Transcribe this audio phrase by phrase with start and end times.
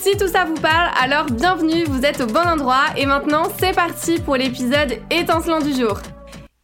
[0.00, 3.74] Si tout ça vous parle, alors bienvenue, vous êtes au bon endroit et maintenant c'est
[3.74, 6.00] parti pour l'épisode étincelant du jour.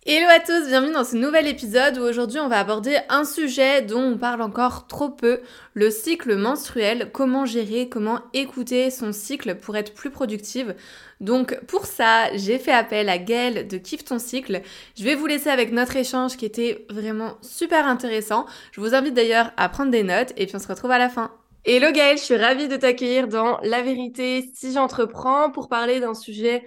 [0.06, 3.82] Hello à tous, bienvenue dans ce nouvel épisode où aujourd'hui on va aborder un sujet
[3.82, 5.40] dont on parle encore trop peu,
[5.74, 10.74] le cycle menstruel, comment gérer, comment écouter son cycle pour être plus productive.
[11.20, 14.62] Donc pour ça, j'ai fait appel à Gaëlle de Kiffe ton cycle.
[14.98, 18.46] Je vais vous laisser avec notre échange qui était vraiment super intéressant.
[18.72, 21.10] Je vous invite d'ailleurs à prendre des notes et puis on se retrouve à la
[21.10, 21.30] fin.
[21.68, 26.14] Hello Gaëlle, je suis ravie de t'accueillir dans La vérité si j'entreprends pour parler d'un
[26.14, 26.64] sujet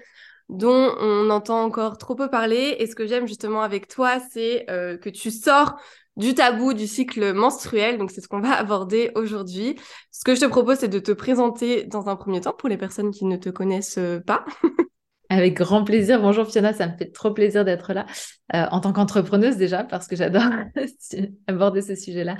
[0.49, 2.75] dont on entend encore trop peu parler.
[2.79, 5.79] Et ce que j'aime justement avec toi, c'est euh, que tu sors
[6.17, 7.97] du tabou du cycle menstruel.
[7.97, 9.79] Donc c'est ce qu'on va aborder aujourd'hui.
[10.11, 12.75] Ce que je te propose, c'est de te présenter dans un premier temps pour les
[12.75, 14.43] personnes qui ne te connaissent pas.
[15.29, 16.19] Avec grand plaisir.
[16.19, 18.05] Bonjour Fiona, ça me fait trop plaisir d'être là
[18.53, 20.43] euh, en tant qu'entrepreneuse déjà parce que j'adore
[21.47, 22.35] aborder ce sujet-là.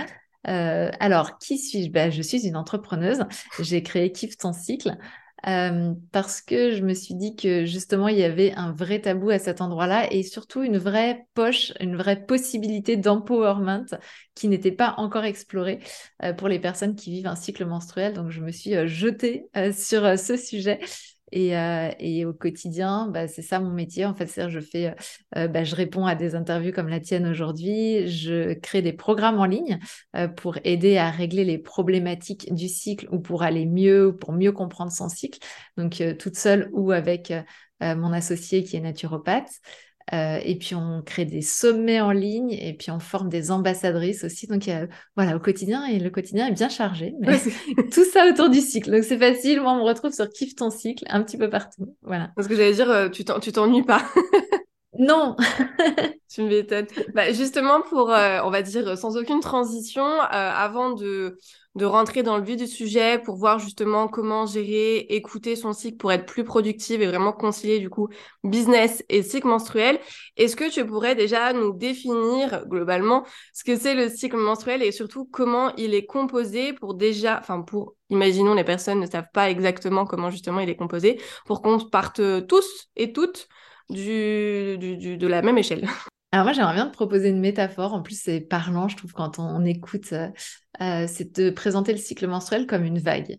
[0.47, 1.89] Euh, alors, qui suis-je?
[1.89, 3.19] Ben, Je suis une entrepreneuse.
[3.59, 4.97] J'ai créé Kiffe ton cycle
[5.47, 9.29] euh, parce que je me suis dit que justement, il y avait un vrai tabou
[9.29, 13.85] à cet endroit-là et surtout une vraie poche, une vraie possibilité d'empowerment
[14.35, 15.79] qui n'était pas encore explorée
[16.23, 18.13] euh, pour les personnes qui vivent un cycle menstruel.
[18.13, 20.79] Donc, je me suis jetée sur ce sujet.
[21.35, 24.05] Euh, et, au quotidien, bah, c'est ça mon métier.
[24.05, 24.95] En fait, je fais,
[25.36, 28.08] euh, bah, je réponds à des interviews comme la tienne aujourd'hui.
[28.08, 29.80] Je crée des programmes en ligne
[30.16, 34.33] euh, pour aider à régler les problématiques du cycle ou pour aller mieux, ou pour
[34.33, 35.39] mieux comprendre son cycle.
[35.77, 37.33] Donc toute seule ou avec
[37.82, 39.49] mon associé qui est naturopathe.
[40.14, 44.23] Euh, et puis on crée des sommets en ligne et puis on forme des ambassadrices
[44.23, 44.47] aussi.
[44.47, 44.70] Donc
[45.15, 47.14] voilà, au quotidien, et le quotidien est bien chargé.
[47.20, 47.37] Mais
[47.92, 48.92] tout ça autour du cycle.
[48.92, 49.61] Donc c'est facile.
[49.61, 51.95] Moi, on me retrouve sur Kiffe ton cycle un petit peu partout.
[52.02, 52.31] Voilà.
[52.36, 54.03] Parce que j'allais dire, euh, tu t'ennuies pas.
[54.99, 55.36] non.
[56.30, 56.87] tu m'étonnes.
[57.14, 61.37] Bah, justement, pour, euh, on va dire, sans aucune transition, avant de
[61.76, 65.98] de rentrer dans le vif du sujet pour voir justement comment gérer, écouter son cycle
[65.98, 68.09] pour être plus productive et vraiment concilier du coup
[68.43, 69.99] business et cycle menstruel.
[70.36, 73.23] Est-ce que tu pourrais déjà nous définir globalement
[73.54, 77.61] ce que c'est le cycle menstruel et surtout comment il est composé pour déjà, enfin
[77.61, 81.80] pour, imaginons les personnes ne savent pas exactement comment justement il est composé, pour qu'on
[81.80, 83.48] parte tous et toutes
[83.89, 85.88] du, du, de la même échelle.
[86.32, 87.94] Alors moi, j'aimerais bien te proposer une métaphore.
[87.94, 90.14] En plus, c'est parlant, je trouve, quand on, écoute.
[90.14, 90.30] Euh,
[90.82, 93.38] euh, c'est de présenter le cycle menstruel comme une vague.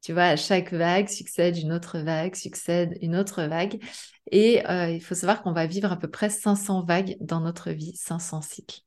[0.00, 3.82] Tu vois, à chaque vague succède une autre vague, succède une autre vague.
[4.30, 7.70] Et euh, il faut savoir qu'on va vivre à peu près 500 vagues dans notre
[7.70, 8.80] vie, 500 cycles.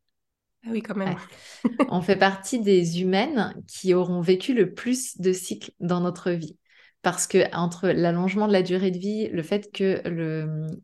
[0.66, 1.16] Ah oui, quand même.
[1.90, 6.58] on fait partie des humaines qui auront vécu le plus de cycles dans notre vie
[7.07, 10.01] parce que entre l'allongement de la durée de vie, le fait que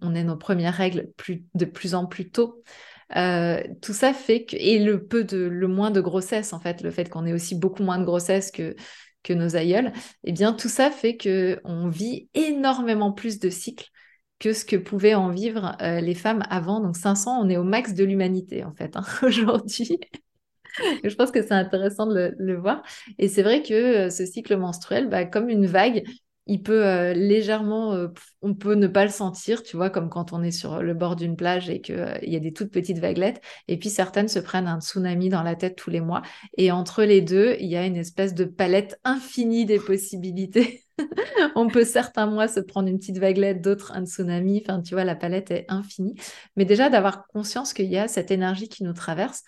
[0.02, 1.10] on ait nos premières règles
[1.54, 2.64] de plus en plus tôt,
[3.18, 6.82] euh, tout ça fait que et le peu de le moins de grossesse en fait,
[6.82, 8.74] le fait qu'on ait aussi beaucoup moins de grossesse que
[9.22, 9.92] que nos aïeuls,
[10.24, 13.90] eh bien tout ça fait que on vit énormément plus de cycles
[14.40, 16.80] que ce que pouvaient en vivre euh, les femmes avant.
[16.80, 20.00] Donc 500, on est au max de l'humanité en fait hein, aujourd'hui.
[21.04, 22.84] je pense que c'est intéressant de le, voir.
[23.20, 26.04] Et c'est vrai que euh, ce cycle menstruel, bah, comme une vague,
[26.46, 28.10] il peut euh, légèrement, euh,
[28.42, 31.16] on peut ne pas le sentir, tu vois, comme quand on est sur le bord
[31.16, 33.42] d'une plage et qu'il y a des toutes petites vaguelettes.
[33.70, 36.22] Et puis certaines se prennent un tsunami dans la tête tous les mois.
[36.58, 40.84] Et entre les deux, il y a une espèce de palette infinie des possibilités.
[41.56, 44.64] on peut certains mois se prendre une petite vaguelette, d'autres un tsunami.
[44.66, 46.16] Enfin, tu vois, la palette est infinie.
[46.58, 49.44] Mais déjà d'avoir conscience qu'il y a cette énergie qui nous traverse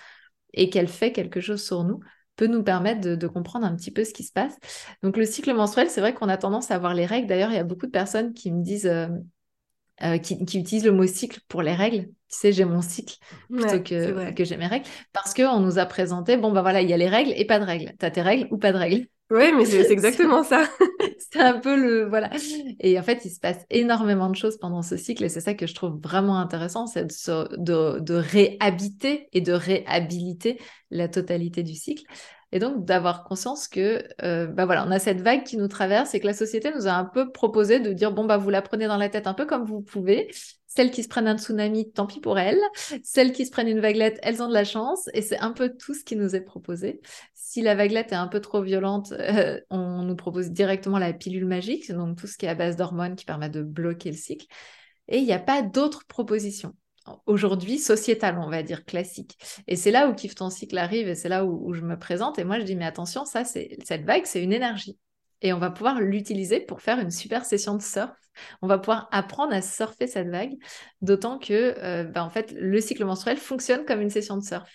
[0.55, 1.99] et qu'elle fait quelque chose sur nous
[2.35, 4.57] peut nous permettre de, comprendre un petit peu ce qui se passe.
[5.03, 7.27] Donc le cycle menstruel, c'est vrai qu'on a tendance à voir les règles.
[7.27, 9.07] D'ailleurs, il y a beaucoup de personnes qui me disent, euh,
[10.03, 12.07] euh, qui, utilisent le mot cycle pour les règles.
[12.07, 13.15] Tu sais, j'ai mon cycle
[13.49, 14.85] plutôt que, que j'ai mes règles.
[15.13, 17.59] Parce qu'on nous a présenté, bon, bah voilà, il y a les règles et pas
[17.59, 17.93] de règles.
[17.97, 19.07] Tu as tes règles ou pas de règles.
[19.31, 20.69] Oui, mais c'est exactement ça.
[21.17, 22.07] c'est un peu le.
[22.07, 22.29] Voilà.
[22.79, 25.55] Et en fait, il se passe énormément de choses pendant ce cycle et c'est ça
[25.55, 30.59] que je trouve vraiment intéressant, c'est de, de, réhabiter et de réhabiliter
[30.91, 32.03] la totalité du cycle.
[32.51, 36.13] Et donc d'avoir conscience que, euh, bah voilà, on a cette vague qui nous traverse
[36.13, 38.61] et que la société nous a un peu proposé de dire bon bah vous la
[38.61, 40.29] prenez dans la tête un peu comme vous pouvez.
[40.67, 42.59] Celles qui se prennent un tsunami, tant pis pour elles.
[43.03, 45.09] Celles qui se prennent une vaguelette, elles ont de la chance.
[45.13, 46.99] Et c'est un peu tout ce qui nous est proposé.
[47.33, 51.45] Si la vaguelette est un peu trop violente, euh, on nous propose directement la pilule
[51.45, 54.47] magique, donc tout ce qui est à base d'hormones qui permet de bloquer le cycle.
[55.07, 56.75] Et il n'y a pas d'autres propositions
[57.25, 59.37] aujourd'hui sociétale, on va dire, classique.
[59.67, 62.39] Et c'est là où Kiffe ton cycle arrive et c'est là où, je me présente.
[62.39, 64.97] Et moi, je dis, mais attention, ça, c'est cette vague, c'est une énergie.
[65.41, 68.11] Et on va pouvoir l'utiliser pour faire une super session de surf.
[68.61, 70.53] On va pouvoir apprendre à surfer cette vague,
[71.01, 74.69] d'autant que, euh, bah, en fait, le cycle menstruel fonctionne comme une session de surf.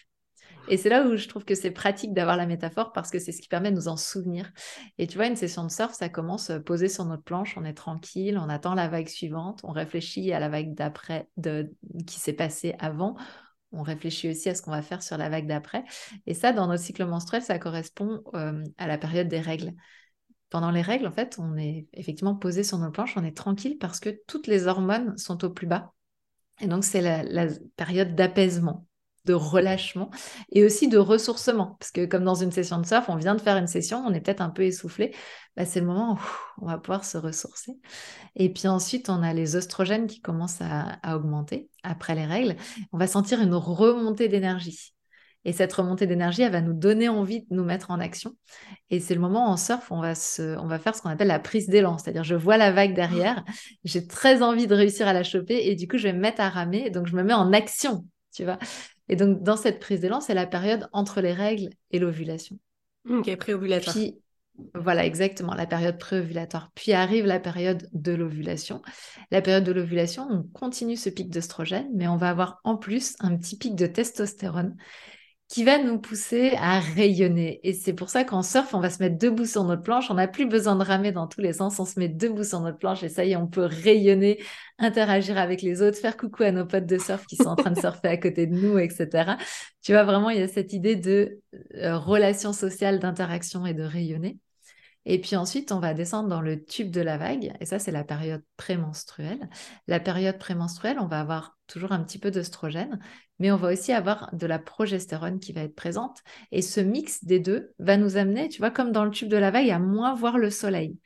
[0.71, 3.33] Et c'est là où je trouve que c'est pratique d'avoir la métaphore parce que c'est
[3.33, 4.53] ce qui permet de nous en souvenir.
[4.99, 7.65] Et tu vois, une session de surf, ça commence euh, posé sur notre planche, on
[7.65, 11.75] est tranquille, on attend la vague suivante, on réfléchit à la vague d'après, de...
[12.07, 13.17] qui s'est passée avant.
[13.73, 15.85] On réfléchit aussi à ce qu'on va faire sur la vague d'après.
[16.27, 19.73] Et ça, dans notre cycle menstruel, ça correspond euh, à la période des règles.
[20.51, 23.77] Pendant les règles, en fait, on est effectivement posé sur nos planches, on est tranquille
[23.79, 25.93] parce que toutes les hormones sont au plus bas.
[26.61, 27.47] Et donc, c'est la
[27.77, 28.87] période d'apaisement
[29.25, 30.11] de relâchement
[30.53, 31.77] et aussi de ressourcement.
[31.79, 34.13] Parce que comme dans une session de surf, on vient de faire une session, on
[34.13, 35.15] est peut-être un peu essoufflé,
[35.57, 36.19] bah, c'est le moment où
[36.63, 37.73] on va pouvoir se ressourcer.
[38.37, 42.57] Et puis ensuite, on a les oestrogènes qui commencent à, à augmenter après les règles.
[42.93, 44.95] On va sentir une remontée d'énergie.
[45.45, 48.37] Et cette remontée d'énergie, elle va nous donner envie de nous mettre en action.
[48.91, 51.29] Et c'est le moment en surf, on va, se, on va faire ce qu'on appelle
[51.29, 51.97] la prise d'élan.
[51.97, 53.43] C'est-à-dire, je vois la vague derrière,
[53.85, 56.43] j'ai très envie de réussir à la choper et du coup, je vais me mettre
[56.43, 56.91] à ramer.
[56.91, 58.59] Donc, je me mets en action, tu vois.
[59.09, 62.59] Et donc, dans cette prise d'élan, c'est la période entre les règles et l'ovulation.
[63.09, 63.94] Ok, préovulatoire.
[63.94, 64.21] Puis,
[64.75, 66.71] voilà, exactement, la période préovulatoire.
[66.75, 68.82] Puis arrive la période de l'ovulation.
[69.31, 73.17] La période de l'ovulation, on continue ce pic d'œstrogène, mais on va avoir en plus
[73.21, 74.76] un petit pic de testostérone
[75.50, 77.58] qui va nous pousser à rayonner.
[77.64, 80.08] Et c'est pour ça qu'en surf, on va se mettre debout sur notre planche.
[80.08, 81.81] On n'a plus besoin de ramer dans tous les sens.
[81.81, 84.41] On se met debout sur notre planche et ça y est, on peut rayonner,
[84.79, 87.73] interagir avec les autres, faire coucou à nos potes de surf qui sont en train
[87.73, 89.32] de surfer à côté de nous, etc.
[89.82, 91.41] Tu vois, vraiment, il y a cette idée de
[91.75, 94.38] euh, relation sociale, d'interaction et de rayonner.
[95.05, 97.52] Et puis ensuite, on va descendre dans le tube de la vague.
[97.58, 99.49] Et ça, c'est la période prémenstruelle.
[99.88, 103.00] La période prémenstruelle, on va avoir toujours un petit peu d'œstrogène,
[103.41, 106.19] mais on va aussi avoir de la progestérone qui va être présente.
[106.53, 109.37] Et ce mix des deux va nous amener, tu vois, comme dans le tube de
[109.37, 110.97] la vague, à moins voir le soleil,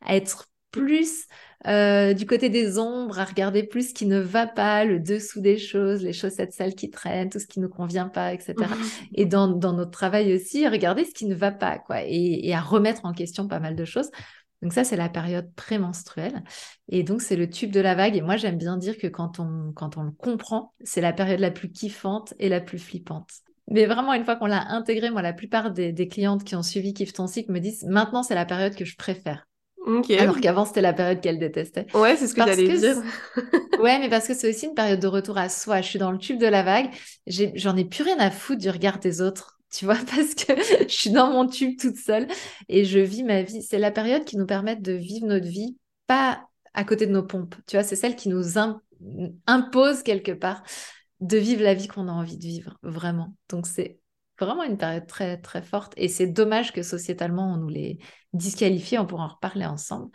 [0.00, 1.26] à être plus
[1.66, 5.40] euh, du côté des ombres, à regarder plus ce qui ne va pas, le dessous
[5.40, 8.54] des choses, les chaussettes sales qui traînent, tout ce qui ne convient pas, etc.
[9.14, 13.04] Et dans, notre travail aussi, regarder ce qui ne va pas, quoi, et, à remettre
[13.04, 14.10] en question pas mal de choses.
[14.62, 16.42] Donc ça, c'est la période prémenstruelle.
[16.88, 18.16] Et donc, c'est le tube de la vague.
[18.16, 21.40] Et moi, j'aime bien dire que quand on, quand on le comprend, c'est la période
[21.40, 23.30] la plus kiffante et la plus flippante.
[23.68, 26.62] Mais vraiment, une fois qu'on l'a intégré, moi, la plupart des, des clientes qui ont
[26.62, 29.46] suivi Kiff ton cycle me disent, maintenant, c'est la période que je préfère.
[30.18, 31.86] Alors qu'avant, c'était la période qu'elle détestait.
[31.94, 32.96] Ouais, c'est ce que j'allais dire.
[33.80, 35.80] ouais, mais parce que c'est aussi une période de retour à soi.
[35.80, 36.90] Je suis dans le tube de la vague.
[37.26, 39.59] J'en ai, plus rien à foutre du regard des autres.
[39.70, 40.52] Tu vois, parce que
[40.88, 42.26] je suis dans mon tube toute seule
[42.68, 43.62] et je vis ma vie.
[43.62, 45.76] C'est la période qui nous permet de vivre notre vie,
[46.06, 46.44] pas
[46.74, 47.54] à côté de nos pompes.
[47.66, 48.58] Tu vois, c'est celle qui nous
[49.46, 50.62] impose quelque part
[51.20, 53.36] de vivre la vie qu'on a envie de vivre, vraiment.
[53.48, 53.99] Donc, c'est
[54.46, 55.92] vraiment une période très, très forte.
[55.96, 57.98] Et c'est dommage que sociétalement, on nous les
[58.32, 58.98] disqualifie.
[58.98, 60.10] On pourra en reparler ensemble.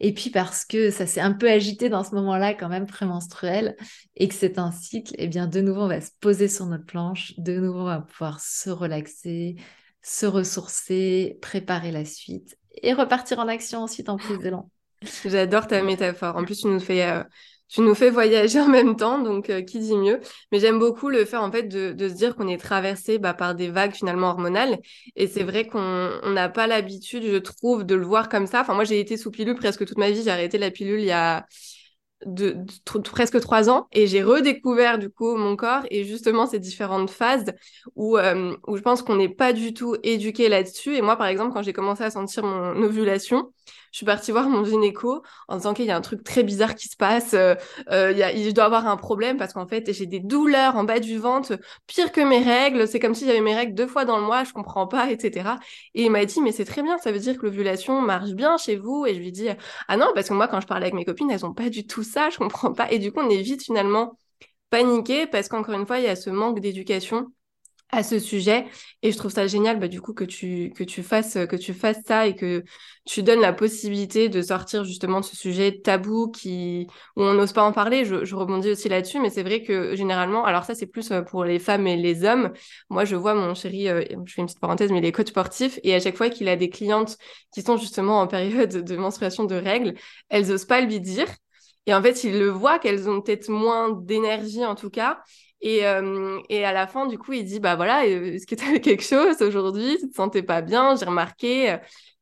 [0.00, 3.76] Et puis parce que ça s'est un peu agité dans ce moment-là, quand même prémenstruel,
[4.16, 6.66] et que c'est un cycle, et eh bien, de nouveau, on va se poser sur
[6.66, 7.34] notre planche.
[7.38, 9.56] De nouveau, on va pouvoir se relaxer,
[10.02, 14.70] se ressourcer, préparer la suite et repartir en action ensuite en prise d'élan.
[15.24, 16.36] J'adore ta métaphore.
[16.36, 17.22] En plus, tu nous fais euh,
[17.68, 20.20] tu nous fais voyager en même temps, donc euh, qui dit mieux?
[20.52, 23.54] Mais j'aime beaucoup le fait en fait de, se dire qu'on est traversé bah, par
[23.54, 24.78] des vagues finalement hormonales.
[25.16, 28.60] Et c'est vrai qu'on n'a pas l'habitude, je trouve, de le voir comme ça.
[28.60, 30.22] Enfin, moi, j'ai été sous pilule presque toute ma vie.
[30.22, 31.46] J'ai arrêté la pilule il y a
[33.12, 37.52] presque trois ans et j'ai redécouvert du coup mon corps et justement ces différentes phases
[37.98, 40.96] euh, où je pense qu'on n'est pas du tout éduqué là-dessus.
[40.96, 43.52] Et moi, par exemple, quand j'ai commencé à sentir mon ovulation,
[43.92, 46.74] je suis partie voir mon gynéco en disant qu'il y a un truc très bizarre
[46.74, 47.54] qui se passe, euh,
[47.90, 50.84] euh, y a, je dois avoir un problème parce qu'en fait j'ai des douleurs en
[50.84, 54.04] bas du ventre, pire que mes règles, c'est comme si j'avais mes règles deux fois
[54.04, 55.58] dans le mois, je comprends pas, etc.
[55.94, 58.56] Et il m'a dit mais c'est très bien, ça veut dire que l'ovulation marche bien
[58.58, 59.06] chez vous.
[59.06, 59.48] Et je lui dis
[59.88, 61.86] ah non parce que moi quand je parle avec mes copines elles ont pas du
[61.86, 62.90] tout ça, je comprends pas.
[62.92, 64.18] Et du coup on est vite finalement
[64.70, 67.32] paniqué parce qu'encore une fois il y a ce manque d'éducation
[67.90, 68.66] à ce sujet
[69.02, 71.72] et je trouve ça génial bah, du coup que tu que tu fasses que tu
[71.72, 72.64] fasses ça et que
[73.04, 77.52] tu donnes la possibilité de sortir justement de ce sujet tabou qui où on n'ose
[77.52, 78.04] pas en parler.
[78.04, 81.22] Je, je rebondis aussi là-dessus mais c'est vrai que généralement alors ça c'est plus euh,
[81.22, 82.52] pour les femmes et les hommes.
[82.90, 85.28] Moi je vois mon chéri euh, je fais une petite parenthèse mais il est coach
[85.28, 87.16] sportif et à chaque fois qu'il a des clientes
[87.54, 89.94] qui sont justement en période de menstruation de règles
[90.28, 91.26] elles osent pas lui dire.
[91.88, 95.20] Et en fait, il le voit qu'elles ont peut-être moins d'énergie en tout cas.
[95.66, 98.54] Et, euh, et à la fin, du coup, il dit, bah voilà, euh, est-ce que
[98.54, 99.96] tu as quelque chose aujourd'hui?
[99.98, 100.94] Tu te sentais pas bien?
[100.94, 101.76] J'ai remarqué.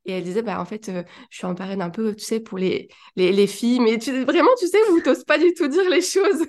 [0.07, 2.41] Et elle disait, bah en fait, euh, je suis en période un peu, tu sais,
[2.41, 5.69] pour les, les, les filles, mais tu, vraiment, tu sais, vous n'osez pas du tout
[5.69, 6.47] dire les choses.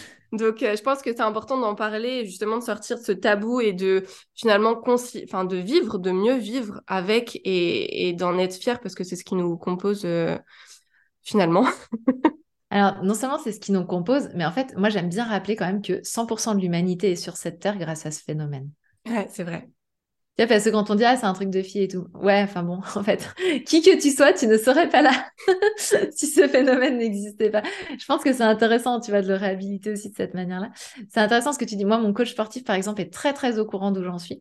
[0.32, 3.72] Donc, je pense que c'est important d'en parler, justement, de sortir de ce tabou et
[3.72, 4.04] de
[4.34, 9.04] finalement, enfin, de vivre, de mieux vivre avec et, et d'en être fier parce que
[9.04, 10.06] c'est ce qui nous compose
[11.22, 11.66] finalement.
[12.70, 15.56] Alors, non seulement c'est ce qui nous compose, mais en fait, moi, j'aime bien rappeler
[15.56, 18.70] quand même que 100% de l'humanité est sur cette terre grâce à ce phénomène.
[19.06, 19.68] Ouais, c'est vrai.
[20.36, 22.08] parce que quand on dit, ah, c'est un truc de fille et tout.
[22.14, 23.32] Ouais, enfin bon, en fait,
[23.66, 25.12] qui que tu sois, tu ne serais pas là
[26.10, 27.62] si ce phénomène n'existait pas.
[27.98, 30.70] Je pense que c'est intéressant, tu vas de le réhabiliter aussi de cette manière-là.
[31.08, 31.84] C'est intéressant ce que tu dis.
[31.84, 34.40] Moi, mon coach sportif, par exemple, est très, très au courant d'où j'en suis.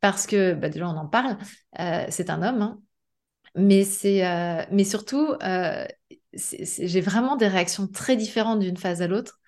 [0.00, 1.36] Parce que, bah, déjà, on en parle.
[1.80, 2.80] Euh, c'est un homme, hein.
[3.56, 5.84] mais, c'est, euh, mais surtout, euh,
[6.32, 9.40] j'ai vraiment des réactions très différentes d'une phase à l'autre.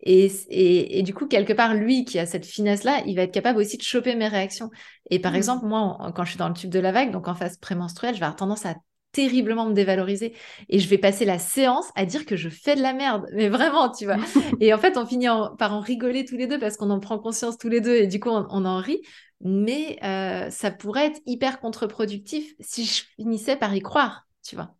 [0.00, 3.58] Et, et, du coup, quelque part, lui qui a cette finesse-là, il va être capable
[3.58, 4.70] aussi de choper mes réactions.
[5.10, 5.36] Et par mmh.
[5.36, 8.14] exemple, moi, quand je suis dans le tube de la vague, donc en phase prémenstruelle,
[8.14, 8.74] je vais avoir tendance à
[9.12, 10.34] terriblement me dévaloriser.
[10.68, 13.26] Et je vais passer la séance à dire que je fais de la merde.
[13.32, 14.18] Mais vraiment, tu vois.
[14.60, 17.18] et en fait, on finit par en rigoler tous les deux parce qu'on en prend
[17.18, 19.00] conscience tous les deux et du coup, on, en rit.
[19.40, 24.74] Mais euh, ça pourrait être hyper contre-productif si je finissais par y croire, tu vois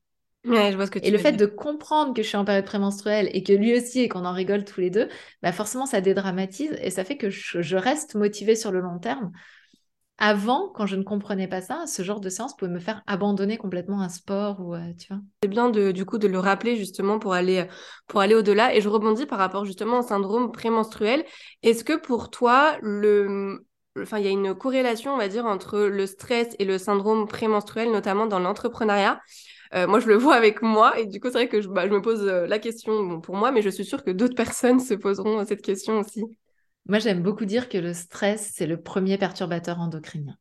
[1.03, 4.00] et le fait de comprendre que je suis en période prémenstruelle et que lui aussi
[4.00, 5.09] et qu'on en rigole tous les deux,
[5.43, 9.33] bah forcément ça dédramatise et ça fait que je, reste motivée sur le long terme.
[10.19, 13.59] Avant, quand je ne comprenais pas ça, ce genre de séance pouvait me faire abandonner
[13.59, 15.21] complètement un sport ou euh, tu vois.
[15.43, 17.67] C'est bien de du coup de le rappeler justement pour aller
[18.07, 21.25] pour aller au-delà et je rebondis par rapport justement au syndrome prémenstruel.
[21.62, 23.67] Est-ce que pour toi le
[24.00, 27.26] enfin il y a une corrélation on va dire entre le stress et le syndrome
[27.26, 29.21] prémenstruel notamment dans l'entrepreneuriat?
[29.76, 31.87] Euh, moi, je le vois avec moi et du coup, c'est vrai que je, bah,
[31.87, 34.95] me pose euh, la question pour moi, mais je suis sûre que d'autres personnes se
[34.95, 36.25] poseront cette question aussi.
[36.87, 40.37] Moi, j'aime beaucoup dire que le stress, c'est le premier perturbateur endocrinien.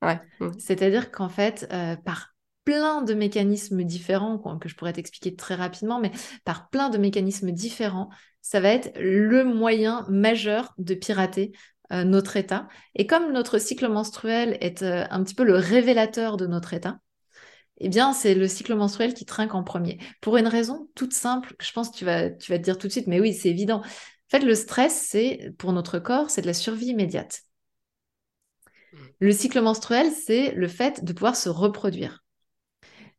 [0.00, 0.20] Ouais.
[0.40, 0.50] Mmh.
[0.58, 6.00] C'est-à-dire qu'en fait, euh, par plein de mécanismes différents, que je pourrais t'expliquer très rapidement,
[6.00, 6.12] mais
[6.44, 8.08] par plein de mécanismes différents,
[8.40, 11.52] ça va être le moyen majeur de pirater
[11.90, 12.68] notre état.
[12.94, 16.98] Et comme notre cycle menstruel est un petit peu le révélateur de notre état,
[17.78, 19.98] eh bien, c'est le cycle menstruel qui trinque en premier.
[20.20, 22.86] Pour une raison toute simple, je pense que tu vas, tu vas te dire tout
[22.86, 23.80] de suite, mais oui, c'est évident.
[23.80, 27.42] En fait, le stress, c'est pour notre corps, c'est de la survie immédiate.
[28.92, 28.96] Mmh.
[29.20, 32.22] Le cycle menstruel, c'est le fait de pouvoir se reproduire.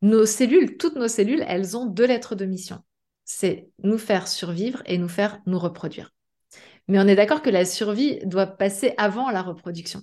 [0.02, 2.80] Nos cellules, toutes nos cellules, elles ont deux lettres de mission.
[3.26, 6.12] C'est nous faire survivre et nous faire nous reproduire.
[6.88, 10.02] Mais on est d'accord que la survie doit passer avant la reproduction.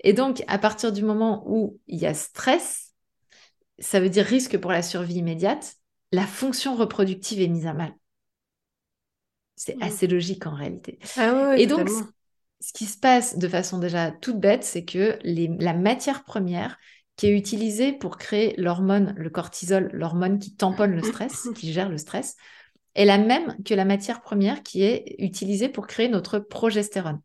[0.00, 2.85] Et donc, à partir du moment où il y a stress,
[3.78, 5.76] ça veut dire risque pour la survie immédiate,
[6.12, 7.92] la fonction reproductive est mise à mal.
[9.56, 9.82] C'est mmh.
[9.82, 10.98] assez logique en réalité.
[11.16, 11.88] Ah et donc,
[12.60, 16.78] ce qui se passe de façon déjà toute bête, c'est que la matière première
[17.16, 21.88] qui est utilisée pour créer l'hormone, le cortisol, l'hormone qui tamponne le stress, qui gère
[21.88, 22.36] le stress,
[22.94, 27.20] est la même que la matière première qui est utilisée pour créer notre progestérone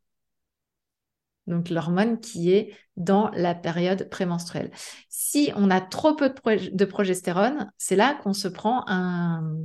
[1.47, 4.71] donc l'hormone qui est dans la période prémenstruelle.
[5.09, 9.55] Si on a trop peu de, progestérone, c'est là qu'on se prend un,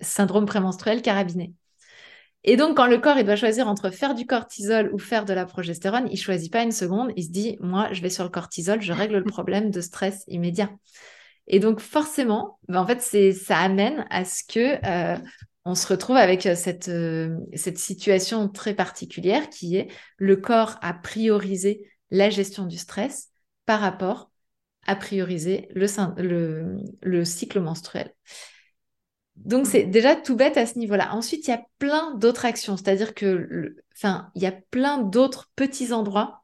[0.00, 1.54] syndrome prémenstruel carabiné.
[2.44, 5.32] Et donc, quand le corps il doit choisir entre faire du cortisol ou faire de
[5.32, 7.12] la progestérone, il choisit pas une seconde.
[7.16, 10.24] Il se dit, moi, je vais sur le cortisol, je règle le problème de stress
[10.28, 10.70] immédiat.
[11.48, 13.00] Et donc, forcément, ben, en fait,
[13.32, 15.18] ça amène à ce que euh,
[15.68, 20.78] on se retrouve avec euh, cette, euh, cette situation très particulière qui est le corps
[20.80, 23.28] a priorisé la gestion du stress
[23.66, 24.30] par rapport
[24.86, 25.86] à prioriser le,
[26.22, 28.14] le, le cycle menstruel.
[29.36, 29.90] Donc c'est mmh.
[29.90, 31.12] déjà tout bête à ce niveau-là.
[31.12, 35.50] Ensuite, il y a plein d'autres actions, c'est-à-dire que, enfin, il y a plein d'autres
[35.54, 36.37] petits endroits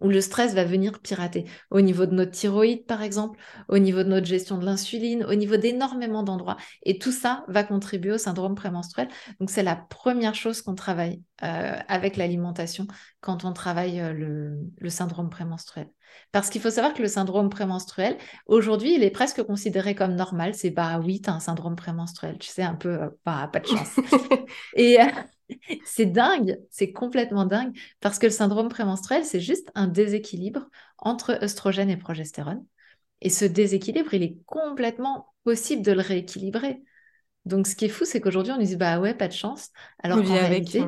[0.00, 1.44] où le stress va venir pirater.
[1.70, 3.38] Au niveau de notre thyroïde, par exemple,
[3.68, 6.56] au niveau de notre gestion de l'insuline, au niveau d'énormément d'endroits.
[6.82, 9.08] Et tout ça va contribuer au syndrome prémenstruel.
[9.40, 12.86] Donc, c'est la première chose qu'on travaille euh, avec l'alimentation
[13.20, 14.12] quand on travaille euh,
[14.78, 15.88] le, syndrome prémenstruel.
[16.32, 20.54] Parce qu'il faut savoir que le syndrome prémenstruel, aujourd'hui, il est presque considéré comme normal.
[20.54, 22.38] C'est bah oui, tu as un syndrome prémenstruel.
[22.38, 24.00] Tu sais, un peu, euh, pas de chance.
[24.74, 24.98] Et
[25.84, 31.38] c'est dingue, c'est complètement dingue, parce que le syndrome prémenstruel, c'est juste un déséquilibre entre
[31.42, 32.64] œstrogène et progestérone.
[33.20, 36.82] Et ce déséquilibre, il est complètement possible de le rééquilibrer.
[37.44, 39.70] Donc, ce qui est fou, c'est qu'aujourd'hui, on nous dit, bah ouais, pas de chance.
[40.02, 40.84] Alors qu'en réalité,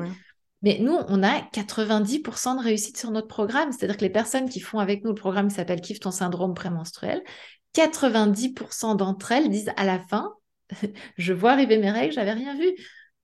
[0.61, 3.71] mais nous, on a 90% de réussite sur notre programme.
[3.71, 6.53] C'est-à-dire que les personnes qui font avec nous le programme qui s'appelle Kiffe ton syndrome
[6.53, 7.23] prémenstruel,
[7.73, 10.33] 90% d'entre elles disent à la fin,
[11.17, 12.69] je vois arriver mes règles, j'avais rien vu.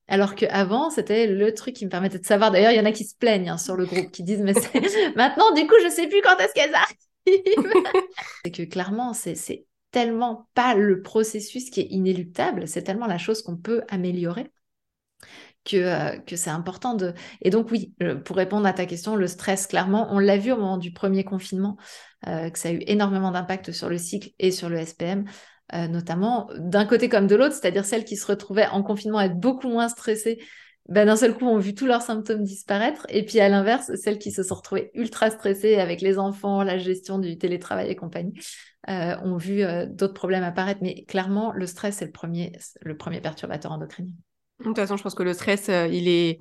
[0.07, 2.51] Alors qu'avant, c'était le truc qui me permettait de savoir.
[2.51, 4.53] D'ailleurs, il y en a qui se plaignent hein, sur le groupe, qui disent, mais
[5.15, 6.97] maintenant, du coup, je sais plus quand est-ce qu'elles arrivent.
[8.45, 13.41] c'est que clairement, c'est tellement pas le processus qui est inéluctable, c'est tellement la chose
[13.41, 14.51] qu'on peut améliorer
[15.67, 17.13] que, euh, que c'est important de...
[17.41, 17.93] Et donc oui,
[18.25, 21.23] pour répondre à ta question, le stress, clairement, on l'a vu au moment du premier
[21.23, 21.77] confinement,
[22.27, 25.25] euh, que ça a eu énormément d'impact sur le cycle et sur le SPM.
[25.73, 29.25] Euh, notamment d'un côté comme de l'autre, c'est-à-dire celles qui se retrouvaient en confinement à
[29.25, 30.39] être beaucoup moins stressées,
[30.87, 34.17] ben, d'un seul coup ont vu tous leurs symptômes disparaître, et puis à l'inverse, celles
[34.17, 38.33] qui se sont retrouvées ultra stressées avec les enfants, la gestion du télétravail et compagnie,
[38.87, 40.79] euh, ont vu euh, d'autres problèmes apparaître.
[40.81, 44.13] Mais clairement, le stress est le premier, le premier perturbateur endocrinien.
[44.59, 46.39] De toute façon, je pense que le stress, il est,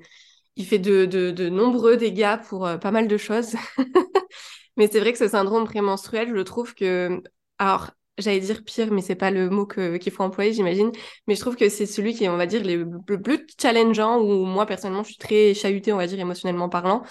[0.55, 3.57] il fait de, nombreux dégâts pour pas mal de choses.
[4.77, 7.21] Mais c'est vrai que ce syndrome prémenstruel, je trouve que,
[7.59, 10.91] alors, j'allais dire pire, mais c'est pas le mot qu'il faut employer, j'imagine.
[11.27, 14.45] Mais je trouve que c'est celui qui est, on va dire, le, plus challengeant, où
[14.45, 17.03] moi, personnellement, je suis très chahutée, on va dire, émotionnellement parlant,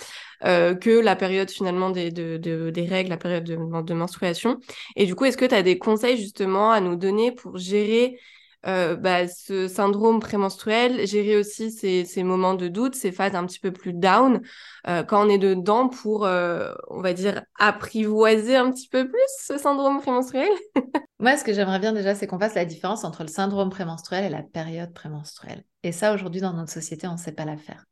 [0.44, 2.38] euh, que la période, finalement, des, de,
[2.70, 4.60] des règles, la période de, de menstruation.
[4.96, 8.20] Et du coup, est-ce que tu as des conseils, justement, à nous donner pour gérer
[8.68, 13.46] euh, bah, ce syndrome prémenstruel, gérer aussi ces, ces, moments de doute, ces phases un
[13.46, 14.42] petit peu plus down,
[14.88, 19.28] euh, quand on est dedans pour, euh, on va dire, apprivoiser un petit peu plus
[19.40, 20.50] ce syndrome prémenstruel
[21.20, 24.26] Moi, ce que j'aimerais bien déjà, c'est qu'on fasse la différence entre le syndrome prémenstruel
[24.26, 25.64] et la période prémenstruelle.
[25.84, 27.86] Et ça, aujourd'hui, dans notre société, on ne sait pas la faire.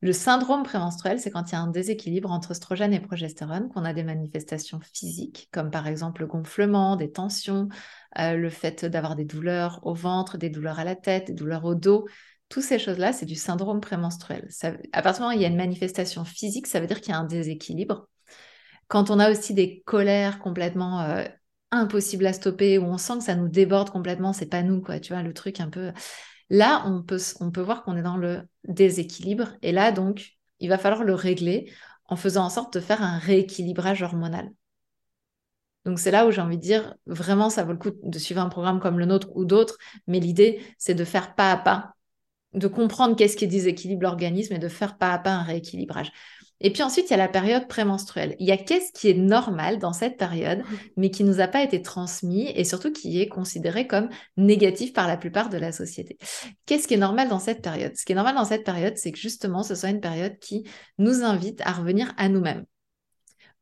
[0.00, 3.84] Le syndrome prémenstruel, c'est quand il y a un déséquilibre entre oestrogène et progestérone, qu'on
[3.84, 7.68] a des manifestations physiques, comme par exemple le gonflement, des tensions,
[8.18, 11.64] euh, le fait d'avoir des douleurs au ventre, des douleurs à la tête, des douleurs
[11.64, 12.06] au dos.
[12.48, 14.46] Toutes ces choses-là, c'est du syndrome prémenstruel.
[14.50, 17.00] Ça, à partir du moment où il y a une manifestation physique, ça veut dire
[17.00, 18.08] qu'il y a un déséquilibre.
[18.86, 21.24] Quand on a aussi des colères complètement euh,
[21.72, 25.00] impossibles à stopper, où on sent que ça nous déborde complètement, c'est pas nous, quoi,
[25.00, 25.92] tu vois, le truc un peu
[26.50, 29.52] Là, on peut, voir qu'on est dans le déséquilibre.
[29.62, 31.72] Et là, donc, il va falloir le régler
[32.06, 34.50] en faisant en sorte de faire un rééquilibrage hormonal.
[35.84, 38.40] Donc c'est là où j'ai envie de dire, vraiment, ça vaut le coup de suivre
[38.40, 41.94] un programme comme le nôtre ou d'autres, mais l'idée, c'est de faire pas à pas,
[42.54, 46.12] de comprendre qu'est-ce qui déséquilibre l'organisme et de faire pas à pas un rééquilibrage.
[46.60, 48.34] Et puis ensuite, il y a la période prémenstruelle.
[48.40, 50.62] Il y a qu'est-ce qui est normal dans cette période,
[50.96, 55.06] mais qui nous a pas été transmis et surtout qui est considéré comme négatif par
[55.06, 56.18] la plupart de la société.
[56.66, 57.92] Qu'est-ce qui est normal dans cette période?
[57.96, 60.68] Ce qui est normal dans cette période, c'est que justement, ce soit une période qui
[60.98, 62.64] nous invite à revenir à nous-mêmes.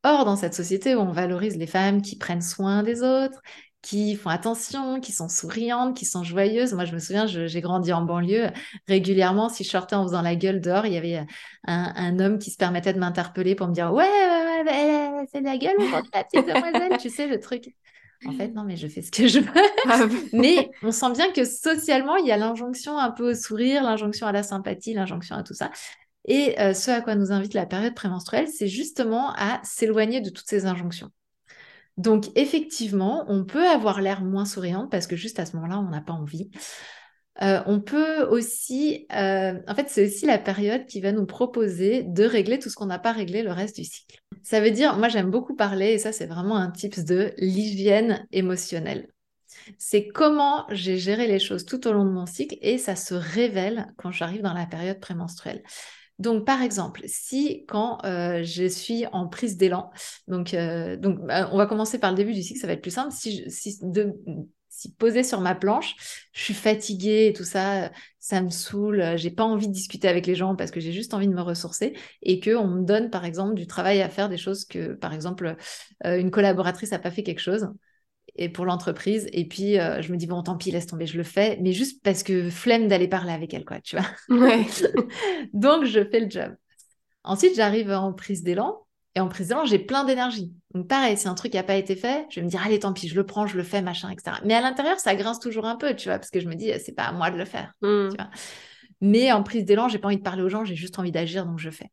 [0.03, 3.41] Or, dans cette société où on valorise les femmes qui prennent soin des autres,
[3.87, 6.75] qui font attention, qui sont souriantes, qui sont joyeuses.
[6.75, 8.49] Moi, je me souviens, j'ai grandi en banlieue.
[8.89, 11.25] Régulièrement, si je sortais en faisant la gueule dehors, il y avait
[11.69, 15.57] un, homme qui se permettait de m'interpeller pour me dire Ouais, ouais, ouais c'est la
[15.57, 15.77] gueule
[16.13, 17.77] la petite demoiselle, tu sais, le truc.
[18.27, 19.53] En fait, non, mais je fais ce que je veux.
[19.89, 23.85] Ah mais on sent bien que socialement, il y a l'injonction un peu au sourire,
[23.85, 25.71] l'injonction à la sympathie, l'injonction à tout ça.
[26.25, 30.31] Et euh, ce à quoi nous invite la période prémenstruelle, c'est justement à s'éloigner de
[30.31, 31.13] toutes ces injonctions.
[31.97, 35.89] Donc effectivement, on peut avoir l'air moins souriante parce que juste à ce moment-là, on
[35.91, 36.51] n'a pas envie.
[37.43, 42.03] Euh, on peut aussi, euh, en fait, c'est aussi la période qui va nous proposer
[42.03, 44.23] de régler tout ce qu'on n'a pas réglé le reste du cycle.
[44.43, 48.27] Ça veut dire, moi j'aime beaucoup parler, et ça c'est vraiment un tips de l'hygiène
[48.33, 49.09] émotionnelle.
[49.79, 53.15] C'est comment j'ai géré les choses tout au long de mon cycle et ça se
[53.15, 55.63] révèle quand j'arrive dans la période prémenstruelle.
[56.19, 59.91] Donc, par exemple, si quand euh, je suis en prise d'élan,
[60.29, 62.83] donc, euh, donc bah, on va commencer par le début du cycle, ça va être
[62.83, 63.13] plus simple.
[63.13, 63.79] Si, si,
[64.69, 65.97] si posé sur ma planche,
[66.33, 70.27] je suis fatiguée et tout ça, ça me saoule, j'ai pas envie de discuter avec
[70.27, 73.09] les gens parce que j'ai juste envie de me ressourcer et que on me donne
[73.11, 75.57] par exemple du travail à faire, des choses que par exemple
[76.05, 77.69] euh, une collaboratrice a pas fait quelque chose
[78.39, 79.29] et pour l'entreprise.
[79.33, 81.73] Et puis, euh, je me dis, bon, tant pis, laisse tomber, je le fais, mais
[81.73, 84.07] juste parce que flemme d'aller parler avec elle, quoi, tu vois.
[85.53, 86.55] Donc, je fais le job.
[87.25, 88.83] Ensuite, j'arrive en prise d'élan.
[89.15, 90.53] Et en prise d'élan, j'ai plein d'énergie.
[90.75, 92.93] Donc, pareil, si un truc n'a pas été fait, je vais me dire, allez, tant
[92.93, 94.37] pis, je le prends, je le fais, machin, etc.
[94.45, 96.71] Mais à l'intérieur, ça grince toujours un peu, tu vois, parce que je me dis,
[96.85, 97.73] c'est pas à moi de le faire,
[98.11, 98.29] tu vois.
[99.01, 101.47] Mais en prise d'élan, j'ai pas envie de parler aux gens, j'ai juste envie d'agir,
[101.47, 101.91] donc je fais.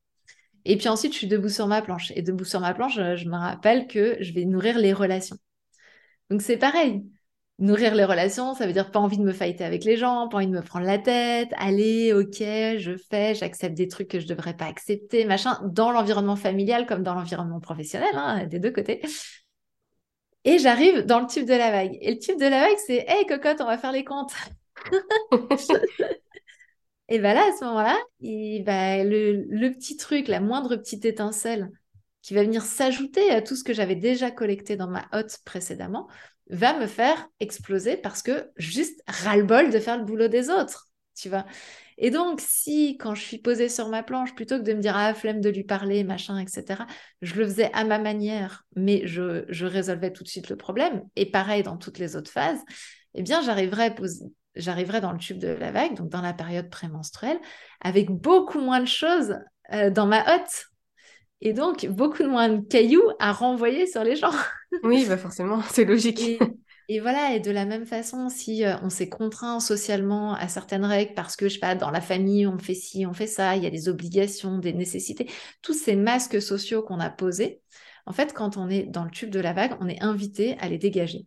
[0.66, 2.12] Et puis ensuite, je suis debout sur ma planche.
[2.16, 5.38] Et debout sur ma planche, je me rappelle que je vais nourrir les relations.
[6.30, 7.04] Donc c'est pareil.
[7.60, 10.38] Nourrir les relations, ça veut dire pas envie de me fighter avec les gens, pas
[10.38, 11.50] envie de me prendre la tête.
[11.58, 12.40] Allez, ok,
[12.80, 17.04] je fais, j'accepte des trucs que je devrais pas accepter, machin, dans l'environnement familial comme
[17.04, 19.02] dans l'environnement professionnel, hein, des deux côtés.
[20.46, 21.98] Et j'arrive dans le tube de la vague.
[22.02, 24.34] Et le tube de la vague, c'est Hey cocotte, on va faire les comptes.
[27.08, 31.70] et bien là, à ce moment-là, le, le, petit truc, la moindre petite étincelle
[32.24, 36.08] qui va venir s'ajouter à tout ce que j'avais déjà collecté dans ma hotte précédemment,
[36.50, 41.30] va me faire exploser parce que juste ras-le-bol de faire le boulot des autres, tu
[41.30, 41.46] vois.
[41.98, 44.96] Et donc, si quand je suis posée sur ma planche, plutôt que de me dire
[44.96, 46.84] ah flemme de lui parler, machin, etc.,
[47.22, 51.04] je le faisais à ma manière, mais je, résolvais tout de suite le problème.
[51.16, 52.60] Et pareil dans toutes les autres phases,
[53.14, 53.94] eh bien, j'arriverais
[54.56, 57.40] j'arriverai dans le tube de la vague, donc dans la période prémenstruelle,
[57.82, 59.36] avec beaucoup moins de choses
[59.74, 60.73] euh, dans ma hotte.
[61.42, 64.32] Et donc, beaucoup moins de cailloux à renvoyer sur les gens.
[64.84, 66.22] oui, bah forcément, c'est logique.
[66.90, 70.86] Et, voilà, et de la même façon, si euh, on s'est contraint socialement à certaines
[70.86, 73.56] règles parce que, je sais pas, dans la famille, on fait ci, on fait ça,
[73.56, 75.30] il y a des obligations, des nécessités,
[75.62, 77.62] tous ces masques sociaux qu'on a posés,
[78.06, 80.68] en fait, quand on est dans le tube de la vague, on est invité à
[80.68, 81.26] les dégager.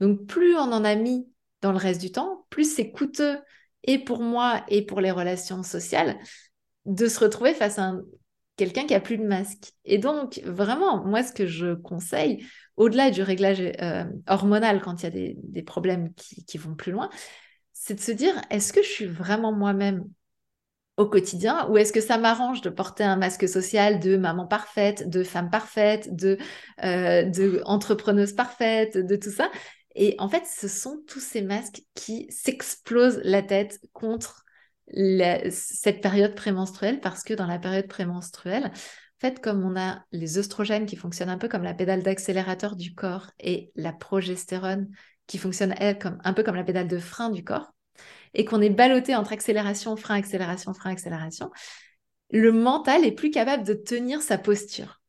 [0.00, 1.26] Donc, plus on en a mis
[1.62, 3.38] dans le reste du temps, plus c'est coûteux
[3.84, 6.18] et pour moi et pour les relations sociales
[6.84, 7.94] de se retrouver face à
[8.56, 9.72] quelqu'un qui a plus de masque.
[9.84, 15.04] Et donc, vraiment, moi, ce que je conseille, au-delà du réglage euh, hormonal quand il
[15.04, 17.10] y a des, problèmes qui, qui, vont plus loin,
[17.72, 20.04] c'est de se dire, est-ce que je suis vraiment moi-même
[20.96, 25.08] au quotidien ou est-ce que ça m'arrange de porter un masque social de maman parfaite,
[25.08, 26.38] de femme parfaite, de,
[26.84, 29.50] euh, de entrepreneuse parfaite, de tout ça?
[29.96, 34.43] Et en fait, ce sont tous ces masques qui s'explosent la tête contre
[34.88, 40.38] cette période prémenstruelle parce que dans la période prémenstruelle, en fait, comme on a les
[40.38, 44.88] oestrogènes qui fonctionnent un peu comme la pédale d'accélérateur du corps et la progestérone
[45.26, 47.72] qui fonctionne elle comme un peu comme la pédale de frein du corps,
[48.34, 51.50] et qu'on est ballotté entre accélération, frein, accélération, frein, accélération,
[52.30, 55.00] le mental est plus capable de tenir sa posture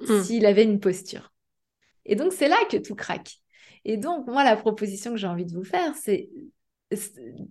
[0.00, 0.22] hmm.
[0.22, 1.32] s'il avait une posture.
[2.04, 3.36] Et donc, c'est là que tout craque.
[3.84, 6.30] Et donc, moi, la proposition que j'ai envie de vous faire, c'est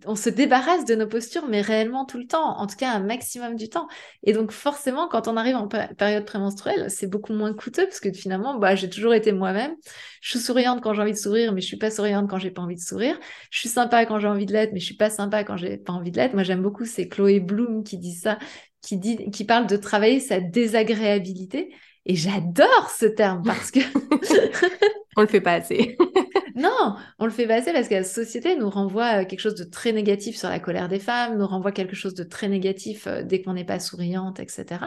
[0.06, 3.00] on se débarrasse de nos postures, mais réellement tout le temps, en tout cas un
[3.00, 3.88] maximum du temps.
[4.24, 8.12] Et donc forcément, quand on arrive en période prémenstruelle, c'est beaucoup moins coûteux parce que
[8.12, 9.76] finalement, bah, j'ai toujours été moi-même.
[10.22, 12.52] Je suis souriante quand j'ai envie de sourire, mais je suis pas souriante quand j'ai
[12.52, 13.20] pas envie de sourire.
[13.50, 15.78] Je suis sympa quand j'ai envie de l'être, mais je suis pas sympa quand j'ai
[15.78, 16.34] pas envie de l'être.
[16.34, 18.38] Moi, j'aime beaucoup, c'est Chloé Bloom qui dit ça,
[18.82, 21.74] qui dit, qui parle de travailler sa désagréabilité.
[22.06, 23.80] Et j'adore ce terme parce que
[25.18, 25.98] on le fait pas assez.
[26.56, 29.56] non, on le fait pas assez parce que la société nous renvoie euh, quelque chose
[29.56, 33.08] de très négatif sur la colère des femmes, nous renvoie quelque chose de très négatif
[33.08, 34.86] euh, dès qu'on n'est pas souriante, etc.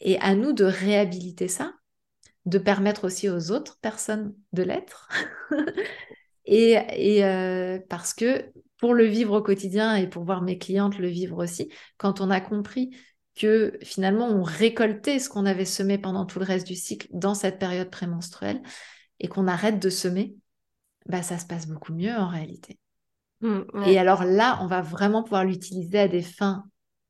[0.00, 1.74] Et à nous de réhabiliter ça,
[2.46, 5.08] de permettre aussi aux autres personnes de l'être.
[6.44, 11.06] et, euh, parce que pour le vivre au quotidien et pour voir mes clientes le
[11.06, 12.90] vivre aussi, quand on a compris
[13.34, 17.34] que finalement on récoltait ce qu'on avait semé pendant tout le reste du cycle dans
[17.34, 18.62] cette période prémenstruelle
[19.20, 20.34] et qu'on arrête de semer,
[21.06, 22.78] bah, ça se passe beaucoup mieux en réalité.
[23.40, 26.64] Mmh, et alors là, on va vraiment pouvoir l'utiliser à des fins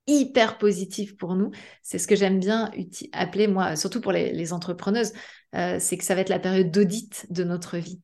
[0.07, 1.51] hyper positives pour nous.
[1.83, 2.71] C'est ce que j'aime bien
[3.13, 5.13] appeler, moi, surtout pour les, entrepreneuses,
[5.55, 8.01] euh, c'est que ça va être la période d'audit de notre vie.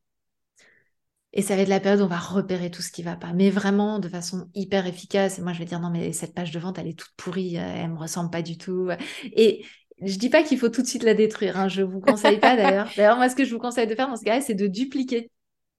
[1.34, 3.32] Et ça va être la période où on va repérer tout ce qui va pas,
[3.34, 5.38] mais vraiment de façon hyper efficace.
[5.38, 7.58] Et moi, je vais dire non, mais cette page de vente, elle est toute pourrie,
[7.58, 8.88] euh, elle me ressemble pas du tout.
[9.24, 9.64] Et
[10.02, 11.58] je dis pas qu'il faut tout de suite la détruire.
[11.58, 12.88] Hein, je vous conseille pas d'ailleurs.
[12.96, 15.30] D'ailleurs, moi, ce que je vous conseille de faire dans ce cas-là, c'est de dupliquer.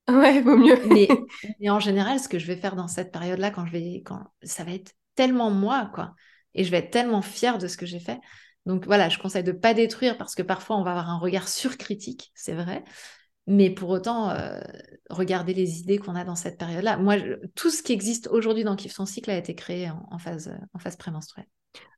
[0.07, 0.77] Ouais, vaut mieux.
[1.59, 4.23] mais, en général, ce que je vais faire dans cette période-là, quand je vais, quand
[4.43, 6.13] ça va être tellement moi, quoi,
[6.53, 8.19] et je vais être tellement fière de ce que j'ai fait.
[8.65, 11.47] Donc voilà, je conseille de pas détruire parce que parfois on va avoir un regard
[11.47, 12.83] surcritique, c'est vrai.
[13.49, 14.59] Mais pour autant, euh,
[15.09, 16.97] regarder les idées qu'on a dans cette période-là.
[16.97, 17.15] Moi,
[17.55, 20.79] tout ce qui existe aujourd'hui dans Kiff son cycle a été créé en, phase, en
[20.79, 21.47] phase prémenstruelle.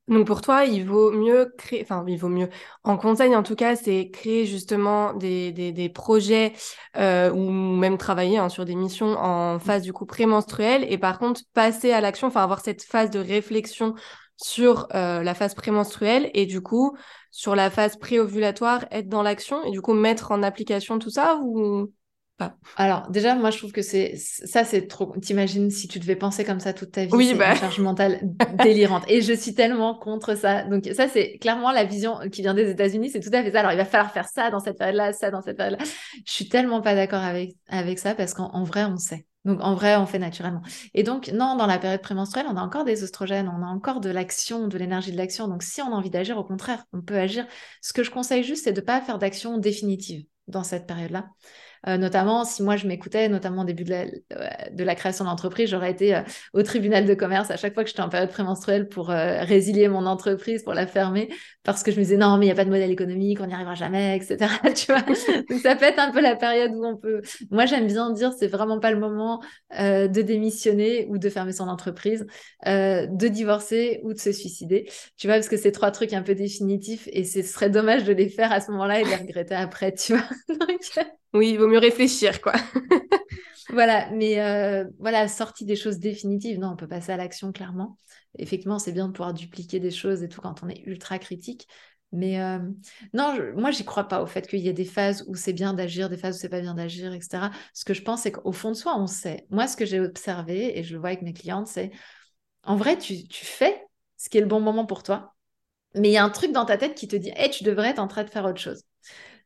[0.07, 2.49] Donc pour toi, il vaut mieux créer, enfin il vaut mieux,
[2.83, 6.53] en conseil en tout cas, c'est créer justement des, des, projets
[6.97, 11.19] euh, ou même travailler hein, sur des missions en phase du coup prémenstruelle et par
[11.19, 13.93] contre passer à l'action, enfin avoir cette phase de réflexion
[14.37, 16.97] sur euh, la phase prémenstruelle et du coup
[17.31, 21.39] sur la phase préovulatoire être dans l'action et du coup mettre en application tout ça
[21.41, 21.91] ou
[22.37, 22.57] pas?
[22.75, 26.43] Alors déjà moi je trouve que c'est ça c'est trop t'imagines si tu devais penser
[26.43, 27.51] comme ça toute ta vie oui, c'est bah...
[27.51, 28.19] une charge mentale
[28.63, 29.03] délirante.
[29.07, 30.63] Et je suis tellement contre ça.
[30.63, 33.61] Donc ça c'est clairement la vision qui vient des États-Unis c'est tout à fait ça.
[33.61, 35.85] Alors il va falloir faire ça dans cette période là ça dans cette période là
[36.25, 39.73] je suis tellement pas d'accord avec avec ça parce qu'en vrai on sait donc en
[39.73, 40.61] vrai, on fait naturellement.
[40.93, 43.99] Et donc, non, dans la période prémenstruelle, on a encore des oestrogènes, on a encore
[43.99, 45.47] de l'action, de l'énergie de l'action.
[45.47, 47.47] Donc si on a envie d'agir, au contraire, on peut agir.
[47.81, 51.29] Ce que je conseille juste, c'est de ne pas faire d'action définitive dans cette période-là.
[51.87, 55.89] Euh, notamment, si moi je m'écoutais, notamment au début de la, de création d'entreprise, j'aurais
[55.89, 56.21] été euh,
[56.53, 60.05] au tribunal de commerce à chaque fois que j'étais en période prémenstruelle pour résilier mon
[60.05, 62.65] entreprise, pour la fermer, parce que je me disais non, mais il n'y a pas
[62.65, 64.51] de modèle économique, on n'y arrivera jamais, etc.
[64.75, 65.01] tu vois
[65.49, 67.21] Donc ça peut être un peu la période où on peut.
[67.51, 71.67] Moi, j'aime bien dire c'est vraiment pas le moment de démissionner ou de fermer son
[71.67, 72.25] entreprise,
[72.65, 74.89] de divorcer ou de se suicider.
[75.17, 78.13] Tu vois, parce que c'est trois trucs un peu définitifs et ce serait dommage de
[78.13, 80.27] les faire à ce moment-là et de les regretter après, tu vois.
[81.33, 82.53] Oui, il vaut mieux réfléchir, quoi.
[83.69, 87.97] voilà, mais euh, voilà, sortie des choses définitives, non, on peut passer à l'action clairement.
[88.37, 91.67] Effectivement, c'est bien de pouvoir dupliquer des choses et tout quand on est ultra critique.
[92.13, 92.59] Mais euh,
[93.13, 95.73] non, moi, j'y crois pas au fait qu'il y ait des phases où c'est bien
[95.73, 97.51] d'agir, des phases où c'est pas bien d'agir, etc.
[97.73, 99.47] Ce que je pense, c'est qu'au fond de soi, on sait.
[99.49, 101.91] Moi, ce que j'ai observé, et je le vois avec mes clientes, c'est
[102.63, 103.83] en vrai, tu, fais
[104.17, 105.35] ce qui est le bon moment pour toi.
[105.95, 107.89] Mais il y a un truc dans ta tête qui te dit, hey, tu devrais
[107.89, 108.83] être en train de faire autre chose.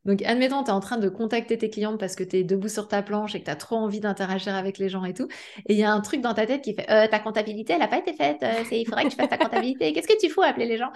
[0.05, 2.69] Donc, admettons, tu es en train de contacter tes clientes parce que tu es debout
[2.69, 5.27] sur ta planche et que tu as trop envie d'interagir avec les gens et tout.
[5.67, 7.79] Et il y a un truc dans ta tête qui fait euh, ta comptabilité, elle
[7.79, 8.43] n'a pas été faite.
[8.43, 9.93] Euh, il faudrait que tu fasses ta comptabilité.
[9.93, 10.91] Qu'est-ce que tu fous appeler les gens?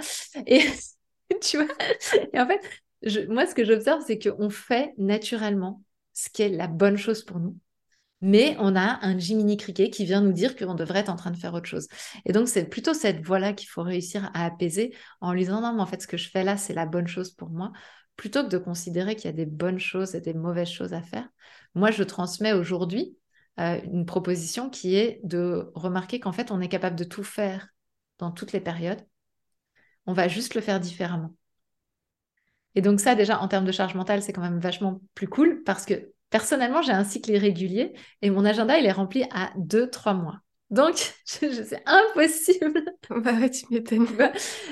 [0.45, 0.61] Et
[1.41, 1.67] tu vois
[2.33, 5.81] Et en fait, moi, ce que j'observe, c'est qu'on fait naturellement
[6.13, 7.55] ce qui est la bonne chose pour nous
[8.21, 11.31] mais on a un Jiminy Cricket qui vient nous dire qu'on devrait être en train
[11.31, 11.87] de faire autre chose.
[12.25, 15.73] Et donc, c'est plutôt cette voie-là qu'il faut réussir à apaiser en lui disant non,
[15.73, 17.71] mais en fait, ce que je fais là, c'est la bonne chose pour moi,
[18.15, 21.01] plutôt que de considérer qu'il y a des bonnes choses et des mauvaises choses à
[21.01, 21.27] faire.
[21.75, 23.17] Moi, je transmets aujourd'hui
[23.59, 27.69] euh, une proposition qui est de remarquer qu'en fait, on est capable de tout faire
[28.17, 29.01] dans toutes les périodes.
[30.05, 31.35] On va juste le faire différemment.
[32.75, 35.63] Et donc ça, déjà, en termes de charge mentale, c'est quand même vachement plus cool
[35.63, 40.13] parce que Personnellement, j'ai un cycle irrégulier et mon agenda, il est rempli à 2-3
[40.13, 40.39] mois.
[40.69, 42.83] Donc, c'est impossible.
[43.09, 44.07] Bah ouais, tu m'étonnes.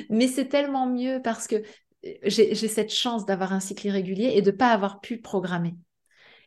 [0.09, 4.41] Mais c'est tellement mieux parce que euh, j'ai cette chance d'avoir un cycle irrégulier et
[4.43, 5.75] de ne pas avoir pu programmer.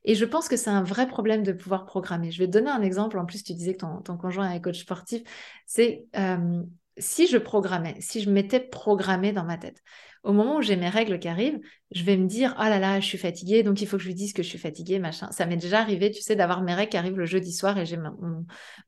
[0.04, 2.30] Et je pense que c'est un vrai problème de pouvoir programmer.
[2.30, 3.18] Je vais te donner un exemple.
[3.18, 5.22] En plus, tu disais que ton, conjoint est coach sportif.
[5.66, 6.62] C'est euh,
[6.96, 9.82] si je programmais, si je m'étais programmé dans ma tête,
[10.22, 11.58] au moment où j'ai mes règles qui arrivent,
[11.92, 14.08] je vais me dire oh là là, je suis fatiguée, donc il faut que je
[14.08, 15.30] lui dise que je suis fatiguée, machin.
[15.32, 17.86] Ça m'est déjà arrivé, tu sais, d'avoir mes règles qui arrivent le jeudi soir et
[17.86, 17.98] j'ai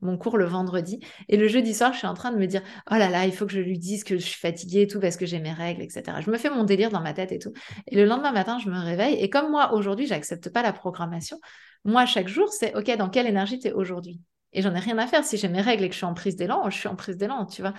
[0.01, 0.99] mon, cours le vendredi.
[1.29, 3.33] Et le jeudi soir, je suis en train de me dire oh là là, il
[3.33, 5.53] faut que je lui dise que je suis fatiguée et tout parce que j'ai mes
[5.53, 6.03] règles, etc.
[6.23, 7.53] Je me fais mon délire dans ma tête et tout.
[7.87, 11.39] Et le lendemain matin, je me réveille et comme moi aujourd'hui, j'accepte pas la programmation.
[11.83, 14.21] Moi, chaque jour, c'est ok, dans quelle énergie tu es aujourd'hui?
[14.53, 15.23] Et j'en ai rien à faire.
[15.23, 17.17] Si j'ai mes règles et que je suis en prise d'élan, je suis en prise
[17.17, 17.73] d'élan, tu vois.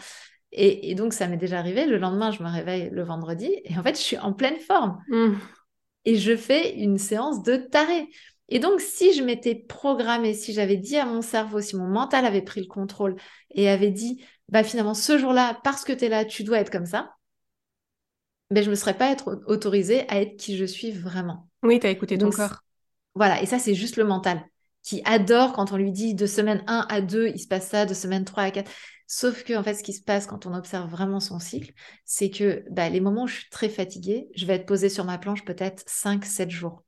[0.57, 1.85] Et, donc, ça m'est déjà arrivé.
[1.85, 5.03] Le lendemain, je me réveille le vendredi et en fait, je suis en pleine forme.
[5.09, 5.33] Mmh.
[6.05, 8.09] Et je fais une séance de taré.
[8.49, 12.25] Et donc, si je m'étais programmée, si j'avais dit à mon cerveau, si mon mental
[12.25, 13.17] avait pris le contrôle
[13.53, 16.71] et avait dit, bah finalement, ce jour-là, parce que tu es là, tu dois être
[16.71, 17.11] comme ça,
[18.51, 21.49] ben, je ne me serais pas être autorisée à être qui je suis vraiment.
[21.65, 22.61] Oui, tu as écouté ton corps.
[23.17, 24.45] Voilà, et ça, c'est juste le mental
[24.85, 27.87] qui adore quand on lui dit de semaine 1 à 2, il se passe ça,
[27.87, 28.71] de semaine 3 à 4.
[29.07, 31.73] Sauf que, en fait, ce qui se passe quand on observe vraiment son cycle,
[32.05, 35.05] c'est que bah, les moments où je suis très fatiguée, je vais être posée sur
[35.05, 36.85] ma planche peut-être 5-7 jours.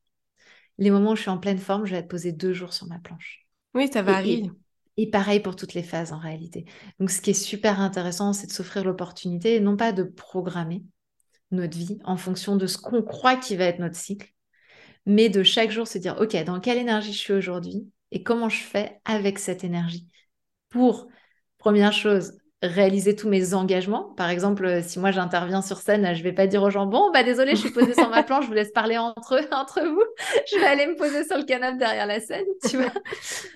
[0.78, 2.86] Les moments où je suis en pleine forme, je vais être posée 2 jours sur
[2.86, 3.46] ma planche.
[3.74, 4.50] Oui, ça varie.
[4.98, 6.66] Et, et, pareil pour toutes les phases en réalité.
[7.00, 10.84] Donc, ce qui est super intéressant, c'est de s'offrir l'opportunité, non pas de programmer
[11.50, 14.34] notre vie en fonction de ce qu'on croit qui va être notre cycle,
[15.06, 18.48] mais de chaque jour se dire, OK, dans quelle énergie je suis aujourd'hui et comment
[18.48, 20.06] je fais avec cette énergie
[20.68, 21.08] pour
[21.58, 24.14] Première chose, réaliser tous mes engagements.
[24.14, 27.10] Par exemple, euh, si moi j'interviens sur scène, je vais pas dire aux gens bon
[27.12, 30.04] bah désolé, je suis posée sur ma planche, je vous laisse parler entre entre vous.
[30.50, 32.92] Je vais aller me poser sur le canapé derrière la scène, tu vois.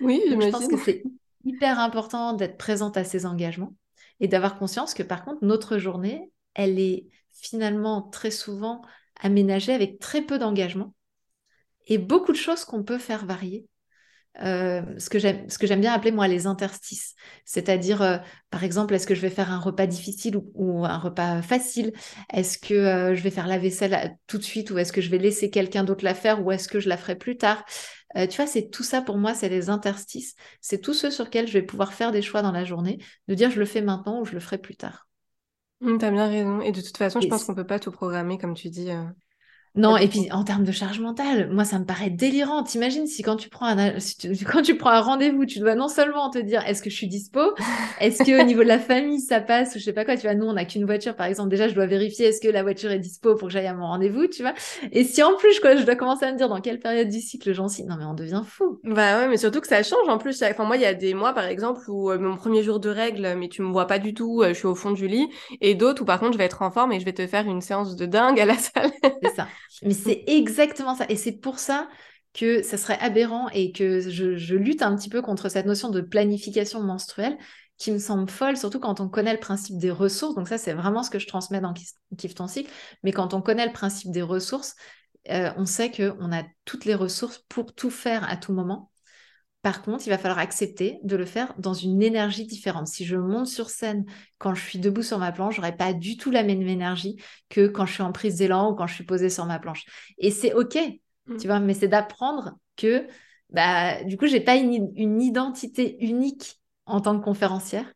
[0.00, 1.02] Oui, je pense que c'est
[1.44, 3.74] hyper important d'être présente à ces engagements
[4.18, 8.82] et d'avoir conscience que par contre notre journée, elle est finalement très souvent
[9.22, 10.94] aménagée avec très peu d'engagement
[11.90, 13.66] et beaucoup de choses qu'on peut faire varier
[14.42, 17.14] euh, ce que j'aime bien appeler moi les interstices.
[17.44, 18.18] C'est-à-dire, euh,
[18.50, 21.92] par exemple, est-ce que je vais faire un repas difficile ou, un repas facile?
[22.32, 25.10] Est-ce que euh, je vais faire la vaisselle tout de suite ou est-ce que je
[25.10, 27.64] vais laisser quelqu'un d'autre la faire ou est-ce que je la ferai plus tard?
[28.16, 30.34] Tu vois, c'est tout ça pour moi, c'est les interstices.
[30.60, 32.98] C'est tout ce sur lesquels je vais pouvoir faire des choix dans la journée,
[33.28, 35.06] de dire je le fais maintenant ou je le ferai plus tard.
[35.80, 36.60] Mmh, tu as bien raison.
[36.60, 38.90] Et de toute façon, je pense qu'on peut pas tout programmer, comme tu dis.
[39.76, 42.64] Non, et puis en termes de charge mentale, moi ça me paraît délirant.
[42.64, 43.92] T'imagines si quand tu prends un
[44.50, 47.06] quand tu prends un rendez-vous, tu dois non seulement te dire est-ce que je suis
[47.06, 47.40] dispo,
[48.00, 50.16] est-ce que au niveau de la famille ça passe ou je sais pas quoi?
[50.16, 51.50] Tu vois, nous on n'a qu'une voiture par exemple.
[51.50, 53.86] Déjà je dois vérifier est-ce que la voiture est dispo pour que j'aille à mon
[53.86, 54.54] rendez-vous, tu vois?
[54.90, 57.20] Et si en plus quoi, je dois commencer à me dire dans quelle période du
[57.20, 58.80] cycle j'en suis, non mais on devient fou.
[58.82, 60.42] Bah ouais, mais surtout que ça change en plus.
[60.42, 62.90] Enfin moi il y a des mois par exemple où euh, mon premier jour de
[62.90, 65.28] règle, mais tu me vois pas du tout, euh, je suis au fond du lit,
[65.60, 67.46] et d'autres où par contre je vais être en forme et je vais te faire
[67.46, 68.90] une séance de dingue à la salle.
[69.22, 69.46] C'est ça.
[69.82, 71.06] Mais c'est exactement ça.
[71.08, 71.88] Et c'est pour ça
[72.32, 76.00] que ça serait aberrant et que je, lutte un petit peu contre cette notion de
[76.00, 77.36] planification menstruelle
[77.76, 80.34] qui me semble folle, surtout quand on connaît le principe des ressources.
[80.34, 82.70] Donc ça, c'est vraiment ce que je transmets dans Kiffe ton cycle.
[83.02, 84.76] Mais quand on connaît le principe des ressources,
[85.30, 88.90] euh, on sait qu'on a toutes les ressources pour tout faire à tout moment.
[89.62, 92.86] Par contre, il va falloir accepter de le faire dans une énergie différente.
[92.86, 94.06] Si je monte sur scène
[94.38, 97.16] quand je suis debout sur ma planche, j'aurai pas du tout la même énergie
[97.50, 99.84] que quand je suis en prise d'élan ou quand je suis posée sur ma planche.
[100.16, 100.78] Et c'est OK,
[101.26, 101.36] mmh.
[101.36, 103.06] tu vois, mais c'est d'apprendre que
[103.50, 107.86] bah, du coup, j'ai pas une, identité unique en tant que conférencière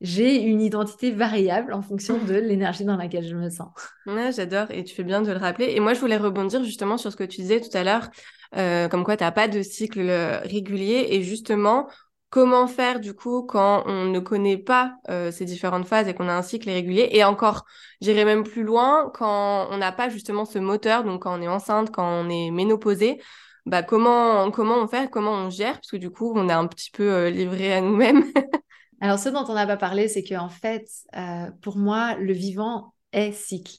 [0.00, 3.70] j'ai une identité variable en fonction de l'énergie dans laquelle je me sens.
[4.06, 5.72] Ouais, j'adore et tu fais bien de le rappeler.
[5.74, 8.10] Et moi, je voulais rebondir justement sur ce que tu disais tout à l'heure,
[8.56, 11.88] euh, comme quoi tu n'as pas de cycle euh, régulier et justement,
[12.30, 16.28] comment faire du coup quand on ne connaît pas euh, ces différentes phases et qu'on
[16.28, 17.64] a un cycle irrégulier et encore,
[18.00, 21.48] j'irai même plus loin, quand on n'a pas justement ce moteur, donc quand on est
[21.48, 23.20] enceinte, quand on est ménopausée,
[23.66, 26.66] bah comment, comment on fait, comment on gère, parce que du coup, on est un
[26.66, 28.24] petit peu livré à nous-mêmes.
[29.04, 32.94] Alors, ce dont on n'a pas parlé, c'est qu'en fait, euh, pour moi, le vivant
[33.12, 33.76] est cycle.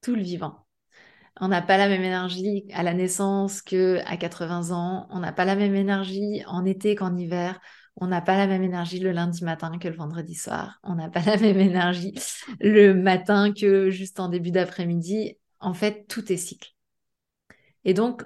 [0.00, 0.66] Tout le vivant.
[1.40, 5.06] On n'a pas la même énergie à la naissance que à 80 ans.
[5.10, 7.60] On n'a pas la même énergie en été qu'en hiver.
[7.96, 10.78] On n'a pas la même énergie le lundi matin que le vendredi soir.
[10.82, 12.14] On n'a pas la même énergie
[12.60, 15.36] le matin que juste en début d'après-midi.
[15.60, 16.70] En fait, tout est cycle.
[17.84, 18.22] Et donc,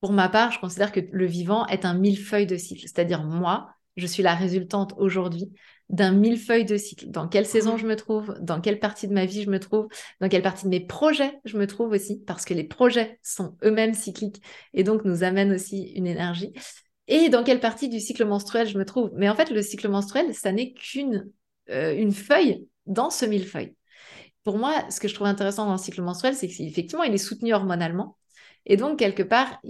[0.00, 2.82] pour ma part, je considère que le vivant est un millefeuille de cycle.
[2.82, 5.52] C'est-à-dire moi, je suis la résultante aujourd'hui
[5.92, 7.10] d'un millefeuille de cycle.
[7.10, 9.88] Dans quelle saison je me trouve, dans quelle partie de ma vie je me trouve,
[10.20, 13.56] dans quelle partie de mes projets je me trouve aussi, parce que les projets sont
[13.62, 16.52] eux-mêmes cycliques et donc nous amènent aussi une énergie.
[17.08, 19.10] Et dans quelle partie du cycle menstruel je me trouve.
[19.14, 21.30] Mais en fait, le cycle menstruel, ça n'est qu'une
[21.70, 23.74] euh, une feuille dans ce millefeuille.
[24.44, 27.18] Pour moi, ce que je trouve intéressant dans le cycle menstruel, c'est qu'effectivement, il est
[27.18, 28.16] soutenu hormonalement.
[28.64, 29.60] Et donc, quelque part,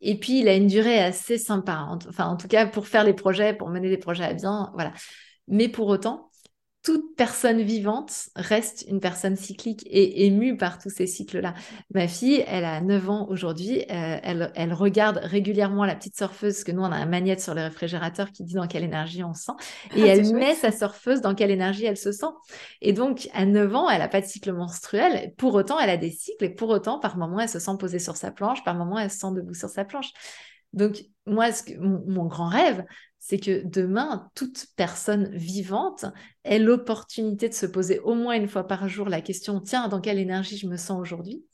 [0.00, 1.86] et puis il a une durée assez sympa.
[2.08, 4.92] Enfin, en tout cas, pour faire les projets, pour mener les projets à bien, voilà.
[5.48, 6.28] Mais pour autant,
[6.88, 11.52] toute personne vivante reste une personne cyclique et émue par tous ces cycles-là.
[11.92, 16.72] Ma fille, elle a 9 ans aujourd'hui, euh, elle, regarde régulièrement la petite surfeuse, que
[16.72, 19.44] nous, on a un magnète sur le réfrigérateur qui dit dans quelle énergie on se
[19.44, 19.52] sent,
[19.96, 22.32] et elle met sa surfeuse dans quelle énergie elle se sent.
[22.80, 25.96] Et donc, à 9 ans, elle n'a pas de cycle menstruel, pour autant, elle a
[25.96, 28.76] des cycles, et pour autant, par moment, elle se sent posée sur sa planche, par
[28.76, 30.12] moment, elle se sent debout sur sa planche.
[30.72, 32.84] Donc, moi, ce que, mon, grand rêve,
[33.18, 36.06] c'est que demain, toute personne vivante
[36.44, 40.00] ait l'opportunité de se poser au moins une fois par jour la question, tiens, dans
[40.00, 41.44] quelle énergie je me sens aujourd'hui?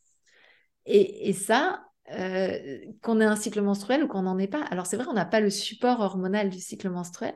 [0.87, 4.63] Et, ça, euh, qu'on ait un cycle menstruel ou qu'on n'en ait pas.
[4.65, 7.35] Alors c'est vrai, on n'a pas le support hormonal du cycle menstruel,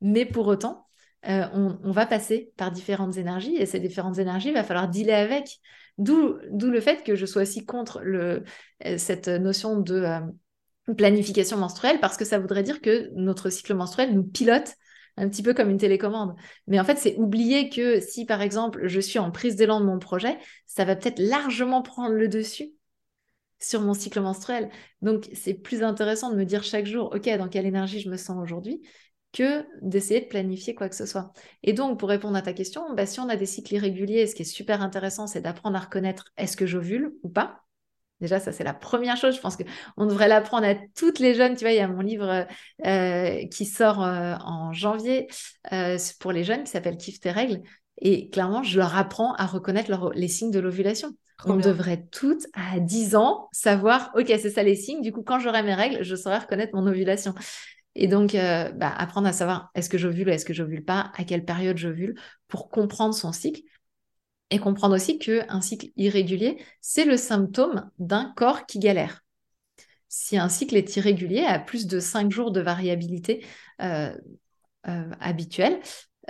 [0.00, 0.86] mais pour autant,
[1.28, 5.14] euh, on, va passer par différentes énergies et ces différentes énergies, il va falloir dealer
[5.14, 5.58] avec.
[5.98, 8.40] D'où le fait que je sois aussi contre euh,
[8.96, 10.04] cette notion de
[10.94, 14.74] planification menstruelle parce que ça voudrait dire que notre cycle menstruel nous pilote
[15.16, 16.34] un petit peu comme une télécommande.
[16.66, 19.86] Mais en fait, c'est oublier que si, par exemple, je suis en prise d'élan de
[19.86, 22.72] mon projet, ça va peut-être largement prendre le dessus
[23.58, 24.68] sur mon cycle menstruel.
[25.00, 28.18] Donc, c'est plus intéressant de me dire chaque jour, OK, dans quelle énergie je me
[28.18, 28.82] sens aujourd'hui,
[29.32, 31.32] que d'essayer de planifier quoi que ce soit.
[31.62, 34.34] Et donc, pour répondre à ta question, bah, si on a des cycles irréguliers, ce
[34.34, 37.65] qui est super intéressant, c'est d'apprendre à reconnaître est-ce que j'ovule ou pas.
[38.20, 39.36] Déjà, ça, c'est la première chose.
[39.36, 41.54] Je pense qu'on devrait l'apprendre à toutes les jeunes.
[41.54, 42.46] Tu vois, il y a mon livre
[42.86, 45.26] euh, qui sort euh, en janvier
[45.72, 47.60] euh, pour les jeunes qui s'appelle Kiffe tes règles.
[47.98, 51.12] Et clairement, je leur apprends à reconnaître les signes de l'ovulation.
[51.44, 55.02] On devrait toutes, à 10 ans, savoir, OK, c'est ça les signes.
[55.02, 57.34] Du coup, quand j'aurai mes règles, je saurai reconnaître mon ovulation.
[57.94, 61.24] Et donc, bah, apprendre à savoir est-ce que j'ovule ou est-ce que j'ovule pas, à
[61.24, 62.14] quelle période j'ovule,
[62.48, 63.60] pour comprendre son cycle
[64.50, 69.22] et comprendre aussi qu'un cycle irrégulier, c'est le symptôme d'un corps qui galère.
[70.08, 73.44] Si un cycle est irrégulier, à plus de 5 jours de variabilité
[73.82, 74.16] euh,
[74.88, 75.80] euh, habituelle,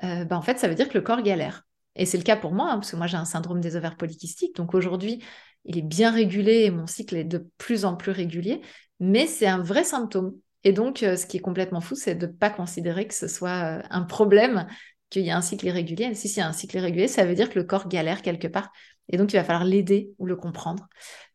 [0.02, 1.66] euh, ben, en fait, ça veut dire que le corps galère.
[1.94, 3.96] Et c'est le cas pour moi, hein, parce que moi j'ai un syndrome des ovaires
[3.96, 4.56] polykystiques.
[4.56, 5.22] Donc aujourd'hui,
[5.64, 8.60] il est bien régulé et mon cycle est de plus en plus régulier,
[9.00, 10.34] mais c'est un vrai symptôme.
[10.64, 13.82] Et donc, ce qui est complètement fou, c'est de ne pas considérer que ce soit
[13.88, 14.66] un problème
[15.10, 16.14] qu'il y a un cycle irrégulier.
[16.14, 18.70] Si c'est un cycle irrégulier, ça veut dire que le corps galère quelque part.
[19.08, 20.82] Et donc, il va falloir l'aider ou le comprendre.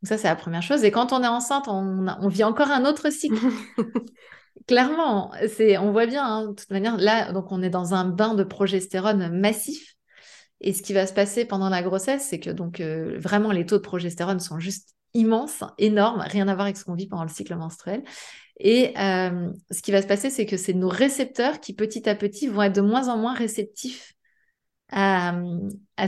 [0.02, 0.84] Donc ça, c'est la première chose.
[0.84, 3.36] Et quand on est enceinte, on, vit encore un autre cycle.
[4.68, 8.06] Clairement, c'est, on voit bien, hein, de toute manière, là, donc on est dans un
[8.06, 9.96] bain de progestérone massif.
[10.60, 13.66] Et ce qui va se passer pendant la grossesse, c'est que donc euh, vraiment les
[13.66, 17.24] taux de progestérone sont juste immenses, énormes, rien à voir avec ce qu'on vit pendant
[17.24, 18.04] le cycle menstruel.
[18.60, 22.16] Et euh, ce qui va se passer, c'est que c'est nos récepteurs qui petit à
[22.16, 24.14] petit vont être de moins en moins réceptifs
[24.92, 25.34] à,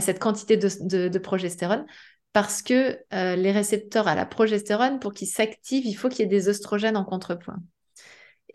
[0.00, 1.86] cette quantité de, progestérone
[2.32, 6.22] parce que euh, les récepteurs à la progestérone, pour qu'ils s'activent, il faut qu'il y
[6.22, 7.58] ait des oestrogènes en contrepoint.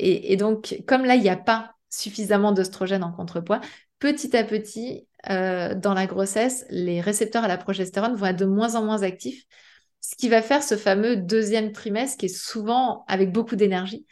[0.02, 3.60] Et, donc, comme là, il n'y a pas suffisamment d'oestrogènes en contrepoids,
[4.00, 8.46] petit à petit, euh, dans la grossesse, les récepteurs à la progestérone vont être de
[8.46, 9.46] moins en moins actifs,
[10.02, 14.06] ce qui va faire ce fameux deuxième trimestre qui est souvent avec beaucoup d'énergie,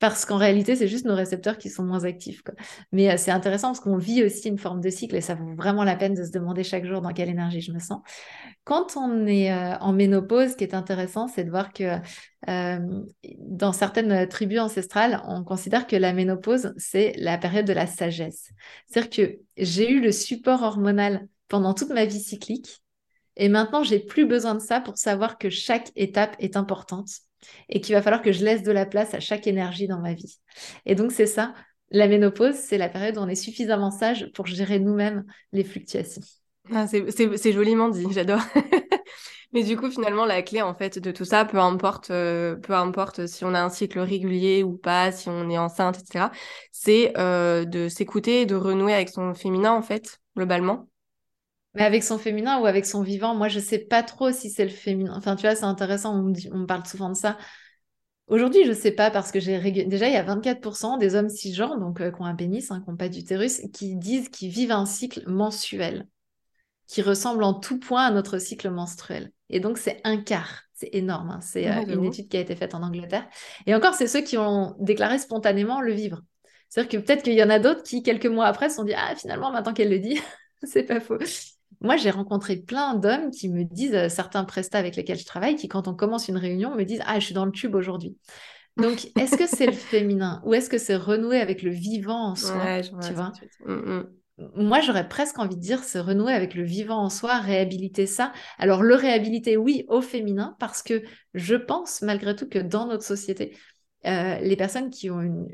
[0.00, 2.42] parce qu'en réalité, c'est juste nos récepteurs qui sont moins actifs.
[2.90, 5.54] Mais euh, c'est intéressant parce qu'on vit aussi une forme de cycle et ça vaut
[5.54, 8.00] vraiment la peine de se demander chaque jour dans quelle énergie je me sens.
[8.64, 11.98] Quand on est euh, en ménopause, ce qui est intéressant, c'est de voir que
[12.48, 12.78] euh,
[13.38, 18.52] dans certaines tribus ancestrales, on considère que la ménopause, c'est la période de la sagesse.
[18.86, 22.82] C'est-à-dire que j'ai eu le support hormonal pendant toute ma vie cyclique
[23.40, 27.08] et maintenant, j'ai plus besoin de ça pour savoir que chaque étape est importante
[27.70, 30.12] et qu'il va falloir que je laisse de la place à chaque énergie dans ma
[30.12, 30.38] vie.
[30.84, 31.54] Et donc, c'est ça.
[31.90, 36.20] La ménopause, c'est la période où on est suffisamment sage pour gérer nous-mêmes les fluctuations.
[36.70, 38.42] Ah, c'est joliment dit, j'adore.
[39.54, 42.74] Mais du coup, finalement, la clé en fait de tout ça, peu importe, euh, peu
[42.74, 46.30] importe si on a un cycle régulier ou pas, si on est enceinte, etc.,
[46.72, 50.90] c'est euh, de s'écouter de renouer avec son féminin en fait, globalement.
[51.74, 54.64] Mais avec son féminin ou avec son vivant, moi, je sais pas trop si c'est
[54.64, 55.14] le féminin.
[55.16, 57.38] Enfin, tu vois, c'est intéressant, on me, parle souvent de ça.
[58.26, 61.78] Aujourd'hui, je sais pas parce que j'ai déjà, il y a 24% des hommes cisgenres,
[61.78, 64.72] donc euh, qui ont un pénis, hein, qui n'ont pas d'utérus, qui disent qu'ils vivent
[64.72, 66.06] un cycle mensuel
[66.90, 69.30] qui ressemble en tout point à notre cycle menstruel.
[69.48, 70.62] Et donc, c'est un quart.
[70.74, 71.30] C'est énorme.
[71.30, 71.40] Hein.
[71.40, 73.28] C'est euh, une étude qui a été faite en Angleterre.
[73.66, 76.20] Et encore, c'est ceux qui ont déclaré spontanément le vivre.
[76.68, 78.94] C'est-à-dire que peut-être qu'il y en a d'autres qui, quelques mois après, se sont dit
[78.96, 80.20] Ah, finalement, maintenant qu'elle le dit,
[80.64, 81.18] c'est pas faux.
[81.80, 85.56] Moi, j'ai rencontré plein d'hommes qui me disent, euh, certains prestats avec lesquels je travaille,
[85.56, 88.16] qui, quand on commence une réunion, me disent Ah, je suis dans le tube aujourd'hui.
[88.76, 92.34] Donc, est-ce que c'est le féminin ou est-ce que c'est renouer avec le vivant en
[92.36, 93.32] soi Tu vois?
[93.66, 94.06] mm, mm.
[94.56, 98.32] Moi, j'aurais presque envie de dire se renouer avec le vivant en soi, réhabiliter ça.
[98.58, 101.02] Alors, le réhabiliter, oui, au féminin, parce que
[101.34, 103.54] je pense malgré tout que dans notre société,
[104.06, 105.46] euh, les personnes qui ont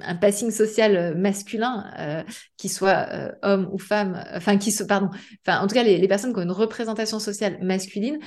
[0.00, 2.22] un passing social euh, masculin, euh,
[2.56, 3.08] qui soit
[3.42, 5.08] homme ou femme, enfin qui se, pardon,
[5.46, 8.18] enfin en tout cas les, personnes qui ont une représentation sociale masculine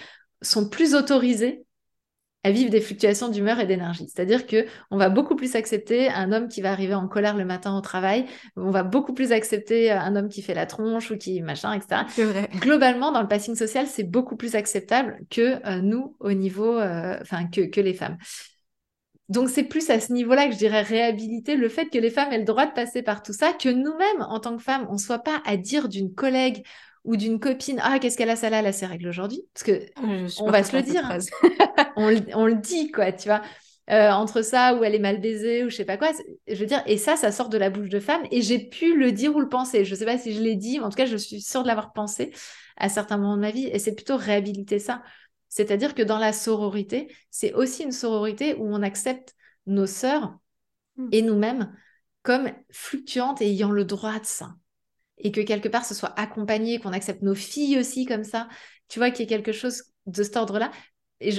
[0.41, 1.65] sont plus autorisées
[2.45, 4.07] à vivre des fluctuations d'humeur et d'énergie.
[4.13, 7.45] C'est-à-dire que on va beaucoup plus accepter un homme qui va arriver en colère le
[7.45, 8.25] matin au travail,
[8.55, 12.01] on va beaucoup plus accepter un homme qui fait la tronche ou qui machin, etc.
[12.17, 12.49] Vrai.
[12.59, 17.61] Globalement, dans le passing social, c'est beaucoup plus acceptable que nous au niveau, enfin que,
[17.61, 18.17] que les femmes.
[19.29, 22.31] Donc c'est plus à ce niveau-là que je dirais réhabiliter le fait que les femmes
[22.33, 24.93] aient le droit de passer par tout ça, que nous-mêmes, en tant que femmes, on
[24.93, 26.63] ne soit pas à dire d'une collègue
[27.03, 29.63] ou d'une copine ah qu'est-ce qu'elle a ça là elle a ses règles aujourd'hui parce
[29.63, 29.81] que
[30.39, 31.05] on va se le dire.
[31.05, 31.17] hein.
[31.97, 33.41] on, le dit quoi tu vois.
[33.89, 36.11] Euh, entre ça ou elle est mal baisée ou je sais pas quoi
[36.47, 38.97] je veux dire et ça ça sort de la bouche de femme et j'ai pu
[38.97, 39.83] le dire ou le penser.
[39.83, 41.67] Je sais pas si je l'ai dit mais en tout cas je suis sûre de
[41.67, 42.31] l'avoir pensé
[42.77, 45.01] à certains moments de ma vie et c'est plutôt réhabiliter ça
[45.53, 49.35] c'est-à-dire que dans la sororité, c'est aussi une sororité où on accepte
[49.67, 50.35] nos sœurs
[50.97, 51.09] hmm.
[51.11, 51.71] et nous-mêmes
[52.23, 54.55] comme fluctuantes et ayant le droit de ça.
[55.19, 58.49] Et que quelque part, ce soit accompagné, qu'on accepte nos filles aussi comme ça.
[58.87, 60.71] Tu vois, qu'il y ait quelque chose de cet ordre-là.
[61.19, 61.29] Et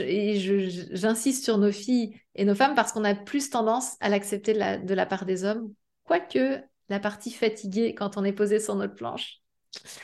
[0.92, 4.94] j'insiste sur nos filles et nos femmes parce qu'on a plus tendance à l'accepter de
[4.94, 5.74] la, part des hommes.
[6.04, 9.40] Quoique la partie fatiguée quand on est posé sur notre planche.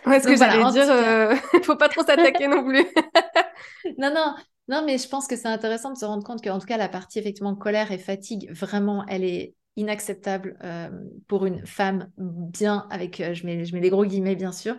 [0.06, 2.84] Ouais, ce que j'allais dire, il euh, ne faut pas trop s'attaquer non plus.
[3.98, 4.34] non, non,
[4.68, 6.88] non, mais je pense que c'est intéressant de se rendre compte qu'en tout cas, la
[6.88, 10.90] partie effectivement colère et fatigue, vraiment, elle est inacceptable euh,
[11.26, 14.76] pour une femme bien, avec, euh, je, mets, je mets les gros guillemets bien sûr,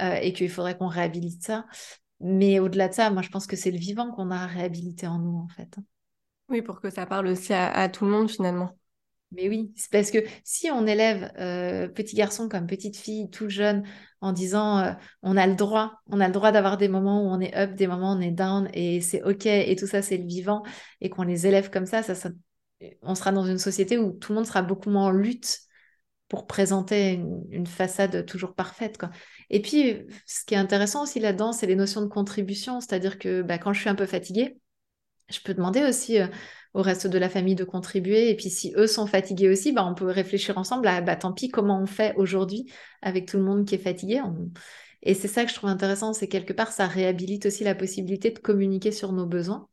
[0.00, 1.66] euh, et qu'il faudrait qu'on réhabilite ça.
[2.20, 5.06] Mais au-delà de ça, moi, je pense que c'est le vivant qu'on a à réhabiliter
[5.06, 5.76] en nous, en fait.
[6.48, 8.76] Oui, pour que ça parle aussi à tout le monde finalement.
[9.34, 13.48] Mais oui, c'est parce que si on élève euh, petit garçon comme petite fille tout
[13.48, 13.84] jeune
[14.20, 17.26] en disant euh, on a le droit, on a le droit d'avoir des moments où
[17.26, 20.02] on est up, des moments où on est down et c'est ok et tout ça
[20.02, 20.62] c'est le vivant
[21.00, 22.02] et qu'on les élève comme ça,
[23.02, 25.60] on sera dans une société où tout le monde sera beaucoup moins en lutte
[26.28, 27.12] pour présenter
[27.50, 28.98] une, façade toujours parfaite.
[29.50, 33.42] Et puis, ce qui est intéressant aussi là-dedans, c'est les notions de contribution, c'est-à-dire que
[33.42, 34.56] bah, quand je suis un peu fatiguée,
[35.28, 36.26] je peux demander aussi euh,
[36.74, 38.30] au reste de la famille de contribuer.
[38.30, 41.32] Et puis si eux sont fatigués aussi, bah, on peut réfléchir ensemble à bah, tant
[41.32, 42.66] pis comment on fait aujourd'hui
[43.00, 44.20] avec tout le monde qui est fatigué.
[45.02, 48.30] Et c'est ça que je trouve intéressant, c'est quelque part ça réhabilite aussi la possibilité
[48.30, 49.68] de communiquer sur nos besoins,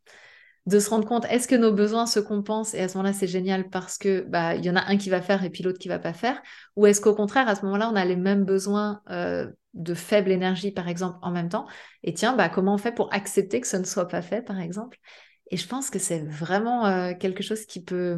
[0.66, 3.28] de se rendre compte est-ce que nos besoins se compensent et à ce moment-là c'est
[3.28, 5.80] génial parce que bah il y en a un qui va faire et puis l'autre
[5.80, 6.41] qui va pas faire,
[6.76, 10.32] ou est-ce qu'au contraire à ce moment-là on a les mêmes besoins euh, de faible
[10.32, 11.66] énergie par exemple en même temps?
[12.04, 14.60] Et tiens bah comment on fait pour accepter que ce ne soit pas fait par
[14.60, 14.99] exemple?
[15.52, 18.18] Et je pense que c'est vraiment euh, quelque chose qui peut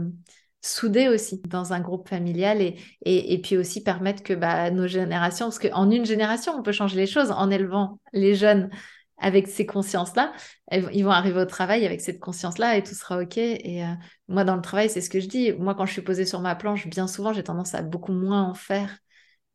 [0.61, 5.59] souder aussi dans un groupe familial et, puis aussi permettre que bah, nos générations, parce
[5.59, 8.69] qu'en une génération, on peut changer les choses en élevant les jeunes
[9.17, 10.33] avec ces consciences-là,
[10.71, 13.37] ils vont arriver au travail avec cette conscience-là et tout sera OK.
[13.37, 13.93] Et euh,
[14.27, 15.53] moi, dans le travail, c'est ce que je dis.
[15.53, 18.43] Moi, quand je suis posée sur ma planche, bien souvent, j'ai tendance à beaucoup moins
[18.43, 18.97] en faire.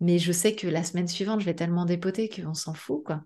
[0.01, 3.23] Mais je sais que la semaine suivante, je vais tellement dépoter qu'on s'en fout, quoi.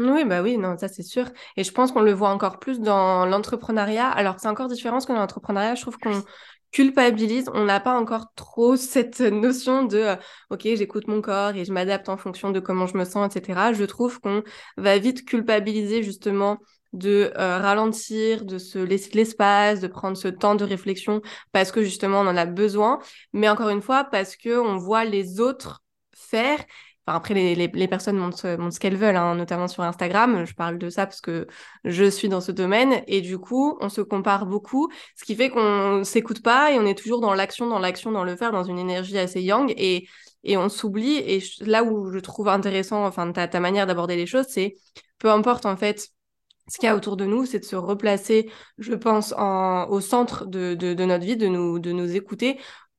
[0.00, 1.30] Oui, bah oui, non, ça c'est sûr.
[1.56, 4.08] Et je pense qu'on le voit encore plus dans l'entrepreneuriat.
[4.10, 6.22] Alors c'est encore différent parce que dans l'entrepreneuriat, je trouve qu'on
[6.72, 7.48] culpabilise.
[7.54, 10.16] On n'a pas encore trop cette notion de euh,
[10.50, 13.72] OK, j'écoute mon corps et je m'adapte en fonction de comment je me sens, etc.
[13.72, 14.42] Je trouve qu'on
[14.76, 16.58] va vite culpabiliser justement
[16.92, 21.22] de euh, ralentir, de se laisser l'espace, de prendre ce temps de réflexion
[21.52, 22.98] parce que justement on en a besoin.
[23.32, 25.82] Mais encore une fois, parce que on voit les autres
[26.16, 26.58] faire
[27.06, 30.44] Enfin, après, les, les, personnes montrent, ce qu'elles veulent, hein, notamment sur Instagram.
[30.46, 31.46] Je parle de ça parce que
[31.84, 33.02] je suis dans ce domaine.
[33.06, 36.86] Et du coup, on se compare beaucoup, ce qui fait qu'on s'écoute pas et on
[36.86, 39.72] est toujours dans l'action, dans l'action, dans le faire, dans une énergie assez yang.
[39.76, 40.08] Et,
[40.44, 41.16] et on s'oublie.
[41.16, 44.76] Et là où je trouve intéressant, enfin, ta, ta manière d'aborder les choses, c'est
[45.18, 46.08] peu importe, en fait,
[46.68, 50.00] ce qu'il y a autour de nous, c'est de se replacer, je pense, en, au
[50.00, 52.58] centre de, de, de, notre vie, de nous, de nous écouter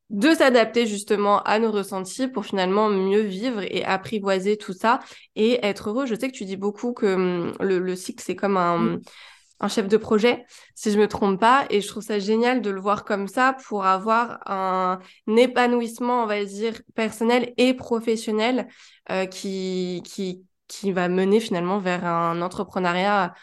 [0.09, 4.99] de s'adapter justement à nos ressentis pour finalement mieux vivre et apprivoiser tout ça
[5.35, 6.05] et être heureux.
[6.05, 8.99] Je sais que tu dis beaucoup que hum, le, cycle, c'est comme un,
[9.59, 10.45] un, chef de projet,
[10.75, 13.57] si je me trompe pas, et je trouve ça génial de le voir comme ça
[13.67, 14.99] pour avoir un,
[15.35, 18.67] épanouissement, on va dire, personnel et professionnel
[19.11, 23.33] euh, qui, qui, qui va mener finalement vers un entrepreneuriat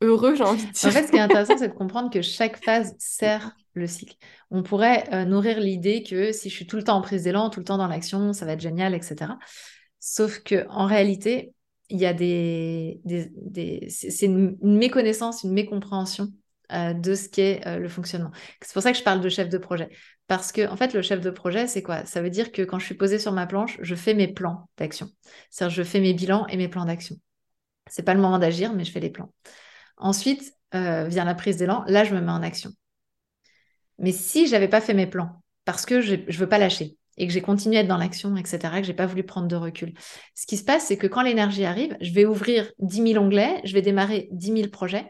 [0.00, 0.88] heureux, j'ai envie de dire.
[0.88, 4.16] En fait, ce qui est intéressant, c'est de comprendre que chaque phase sert le cycle.
[4.50, 7.50] On pourrait euh, nourrir l'idée que si je suis tout le temps en prise d'élan,
[7.50, 9.32] tout le temps dans l'action, ça va être génial, etc.
[10.00, 11.52] Sauf que en réalité,
[11.88, 16.28] il y a des, des, c'est une, méconnaissance, une mécompréhension
[16.72, 18.30] euh, de ce qu'est euh, le fonctionnement.
[18.62, 19.88] C'est pour ça que je parle de chef de projet.
[20.28, 22.04] Parce que, en fait, le chef de projet, c'est quoi?
[22.04, 24.68] Ça veut dire que quand je suis posée sur ma planche, je fais mes plans
[24.78, 25.10] d'action.
[25.50, 27.16] C'est-à-dire, je fais mes bilans et mes plans d'action.
[27.88, 29.32] C'est pas le moment d'agir, mais je fais les plans.
[30.00, 31.84] Ensuite, vient la prise d'élan.
[31.86, 32.70] Là, je me mets en action.
[33.98, 37.26] Mais si j'avais pas fait mes plans, parce que je ne veux pas lâcher et
[37.26, 39.92] que j'ai continué à être dans l'action, etc., que j'ai pas voulu prendre de recul,
[40.34, 43.60] ce qui se passe, c'est que quand l'énergie arrive, je vais ouvrir 10 000 onglets,
[43.64, 45.06] je vais démarrer 10 000 projets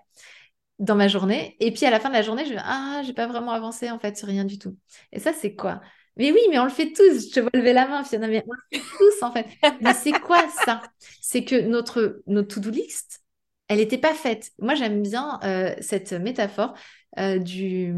[0.80, 3.12] dans ma journée, et puis à la fin de la journée, je vais ah, j'ai
[3.12, 4.76] pas vraiment avancé en fait sur rien du tout.
[5.12, 5.80] Et ça, c'est quoi?
[6.16, 7.28] Mais oui, mais on le fait tous.
[7.28, 9.46] Je te vois lever la main, Fiona, mais on le fait tous en fait.
[9.80, 10.82] Mais c'est quoi ça?
[11.20, 13.22] C'est que notre, notre to-do list,
[13.70, 14.50] elle n'était pas faite.
[14.58, 16.74] Moi, j'aime bien euh, cette métaphore
[17.20, 17.94] euh, du,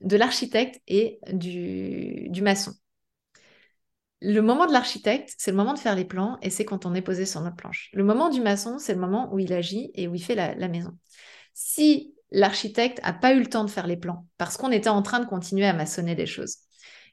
[0.00, 2.74] de l'architecte et du, du maçon.
[4.22, 6.94] Le moment de l'architecte, c'est le moment de faire les plans et c'est quand on
[6.94, 7.90] est posé sur notre planche.
[7.92, 10.68] Le moment du maçon, c'est le moment où il agit et où il fait la,
[10.68, 10.96] maison.
[11.54, 15.02] Si l'architecte n'a pas eu le temps de faire les plans parce qu'on était en
[15.02, 16.58] train de continuer à maçonner des choses,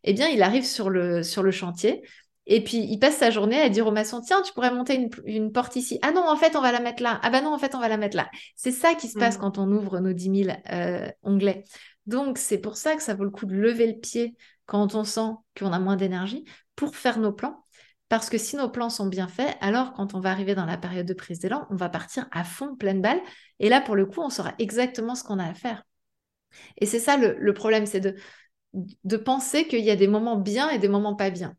[0.03, 2.03] eh bien, il arrive sur le chantier
[2.49, 5.51] et puis, il passe sa journée à dire au maçon, tiens, tu pourrais monter une,
[5.51, 5.99] porte ici.
[6.01, 7.19] Ah non, en fait, on va la mettre là.
[7.21, 8.29] Ah bah non, en fait, on va la mettre là.
[8.55, 9.41] C'est ça qui se passe mmh.
[9.41, 11.65] quand on ouvre nos 10 000 euh, onglets.
[12.05, 15.03] Donc, c'est pour ça que ça vaut le coup de lever le pied quand on
[15.03, 16.45] sent qu'on a moins d'énergie
[16.77, 17.65] pour faire nos plans.
[18.07, 20.77] Parce que si nos plans sont bien faits, alors quand on va arriver dans la
[20.77, 23.19] période de prise d'élan, on va partir à fond, pleine balle.
[23.59, 25.83] Et là, pour le coup, on saura exactement ce qu'on a à faire.
[26.77, 28.15] Et c'est ça le, le problème, c'est de,
[29.03, 31.57] de penser qu'il y a des moments bien et des moments pas bien.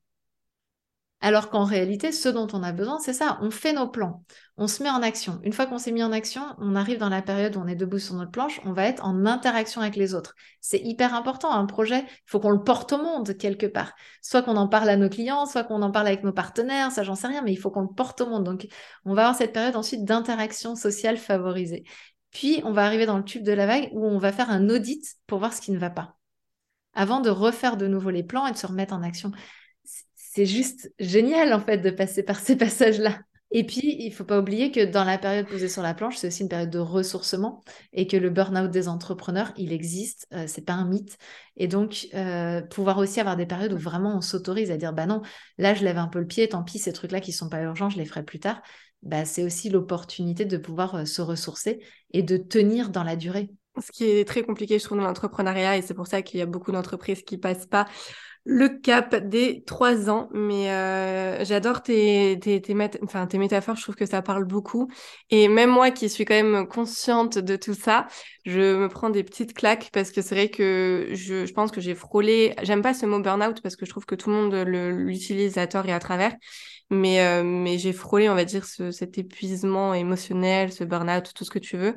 [1.20, 3.38] Alors qu'en réalité, ce dont on a besoin, c'est ça.
[3.42, 4.22] On fait nos plans,
[4.56, 5.40] on se met en action.
[5.42, 7.74] Une fois qu'on s'est mis en action, on arrive dans la période où on est
[7.74, 10.36] debout sur notre planche, on va être en interaction avec les autres.
[10.60, 11.50] C'est hyper important.
[11.50, 13.94] Un projet, il faut qu'on le porte au monde quelque part.
[14.22, 17.02] Soit qu'on en parle à nos clients, soit qu'on en parle avec nos partenaires, ça
[17.02, 18.44] j'en sais rien, mais il faut qu'on le porte au monde.
[18.44, 18.68] Donc,
[19.04, 21.82] on va avoir cette période ensuite d'interaction sociale favorisée.
[22.30, 24.68] Puis, on va arriver dans le tube de la vague où on va faire un
[24.68, 26.14] audit pour voir ce qui ne va pas
[26.94, 29.30] avant de refaire de nouveau les plans et de se remettre en action
[30.30, 33.18] c'est juste génial en fait de passer par ces passages-là.
[33.50, 36.26] Et puis, il faut pas oublier que dans la période posée sur la planche, c'est
[36.26, 37.62] aussi une période de ressourcement
[37.94, 41.16] et que le burn-out des entrepreneurs, il existe, euh, c'est pas un mythe.
[41.56, 45.06] Et donc, euh, pouvoir aussi avoir des périodes où vraiment on s'autorise à dire, bah
[45.06, 45.22] non,
[45.56, 47.88] là, je lève un peu le pied, tant pis, ces trucs-là qui sont pas urgents,
[47.88, 48.60] je les ferai plus tard.
[49.02, 51.80] Bah, c'est aussi l'opportunité de pouvoir euh, se ressourcer
[52.12, 53.48] et de tenir dans la durée.
[53.80, 56.42] Ce qui est très compliqué, je trouve, dans l'entrepreneuriat, et c'est pour ça qu'il y
[56.42, 57.86] a beaucoup d'entreprises qui passent pas
[58.44, 60.28] le cap des trois ans.
[60.32, 64.88] Mais euh, j'adore tes, tes, tes, métaphores, je trouve que ça parle beaucoup.
[65.30, 68.06] Et même moi qui suis quand même consciente de tout ça,
[68.44, 71.80] je me prends des petites claques parce que c'est vrai que je, je pense que
[71.80, 74.54] j'ai frôlé, j'aime pas ce mot burn-out parce que je trouve que tout le monde
[74.54, 76.34] l'utilise à tort et à travers.
[76.90, 81.44] Mais, euh, mais j'ai frôlé, on va dire, ce, cet épuisement émotionnel, ce burn-out, tout
[81.44, 81.94] ce que tu veux.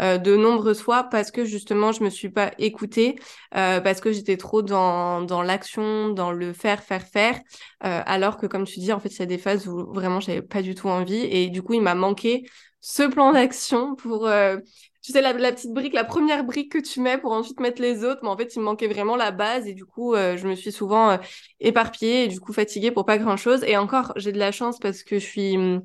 [0.00, 3.16] Euh, de nombreuses fois parce que justement je me suis pas écoutée,
[3.54, 7.38] euh, parce que j'étais trop dans, dans l'action, dans le faire, faire, faire,
[7.80, 10.42] alors que comme tu dis, en fait, il y a des phases où vraiment j'avais
[10.42, 12.48] pas du tout envie et du coup il m'a manqué
[12.80, 14.28] ce plan d'action pour,
[15.02, 18.04] tu sais, la, petite brique, la première brique que tu mets pour ensuite mettre les
[18.04, 18.20] autres.
[18.22, 20.54] Mais en fait, il me manquait vraiment la base et du coup, euh, je me
[20.54, 21.16] suis souvent euh,
[21.58, 23.64] éparpillée et du coup fatiguée pour pas grand chose.
[23.64, 25.82] Et encore, j'ai de la chance parce que je suis, hum,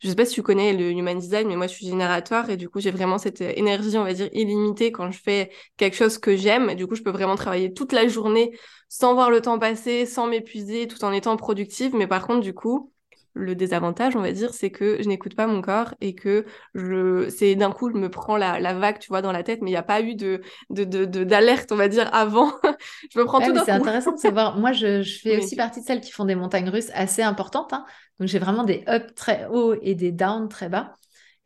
[0.00, 2.56] je sais pas si tu connais le human design, mais moi, je suis générateur et
[2.56, 6.18] du coup, j'ai vraiment cette énergie, on va dire, illimitée quand je fais quelque chose
[6.18, 6.74] que j'aime.
[6.76, 8.56] Du coup, je peux vraiment travailler toute la journée
[8.88, 11.94] sans voir le temps passer, sans m'épuiser, tout en étant productive.
[11.96, 12.92] Mais par contre, du coup,
[13.34, 17.28] le désavantage, on va dire, c'est que je n'écoute pas mon corps et que je,
[17.28, 19.74] c'est d'un coup, je me prends la, vague, tu vois, dans la tête, mais il
[19.74, 22.52] n'y a pas eu de, d'alerte, on va dire, avant.
[23.12, 24.56] je me prends tout C'est intéressant de savoir.
[24.58, 27.72] Moi, je, fais aussi partie de celles qui font des montagnes russes assez importantes.
[27.72, 27.84] Hein.
[28.18, 30.94] Donc, j'ai vraiment des ups très hauts et des downs très bas.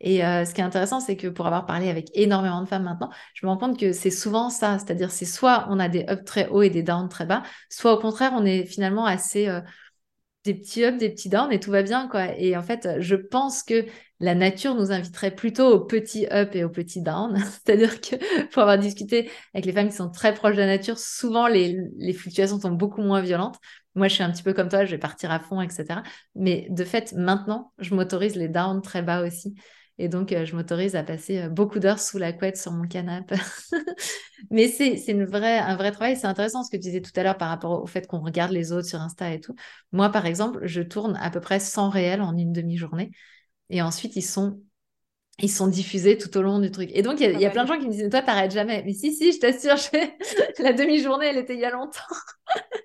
[0.01, 2.83] Et euh, ce qui est intéressant, c'est que pour avoir parlé avec énormément de femmes
[2.83, 4.77] maintenant, je me rends compte que c'est souvent ça.
[4.77, 7.93] C'est-à-dire, c'est soit on a des ups très hauts et des downs très bas, soit
[7.93, 9.47] au contraire, on est finalement assez.
[9.47, 9.61] Euh,
[10.45, 12.37] des petits ups, des petits downs et tout va bien, quoi.
[12.37, 13.85] Et en fait, je pense que
[14.19, 17.37] la nature nous inviterait plutôt aux petits up et aux petits down.
[17.65, 18.15] C'est-à-dire que
[18.51, 21.77] pour avoir discuté avec les femmes qui sont très proches de la nature, souvent les,
[21.97, 23.57] les fluctuations sont beaucoup moins violentes.
[23.95, 26.03] Moi, je suis un petit peu comme toi, je vais partir à fond, etc.
[26.35, 29.55] Mais de fait, maintenant, je m'autorise les downs très bas aussi.
[29.97, 32.87] Et donc, euh, je m'autorise à passer euh, beaucoup d'heures sous la couette sur mon
[32.87, 33.35] canapé.
[34.51, 36.17] Mais c'est un vrai travail.
[36.17, 38.51] C'est intéressant ce que tu disais tout à l'heure par rapport au fait qu'on regarde
[38.51, 39.55] les autres sur Insta et tout.
[39.93, 43.11] Moi, par exemple, je tourne à peu près 100 réels en une demi-journée.
[43.69, 44.61] Et ensuite, ils sont,
[45.39, 46.89] ils sont diffusés tout au long du truc.
[46.93, 48.83] Et donc, il y, a, plein de gens qui me disent, toi, t'arrêtes jamais.
[48.85, 49.75] Mais si, si, je t'assure,
[50.59, 52.01] la demi-journée, elle était il y a longtemps.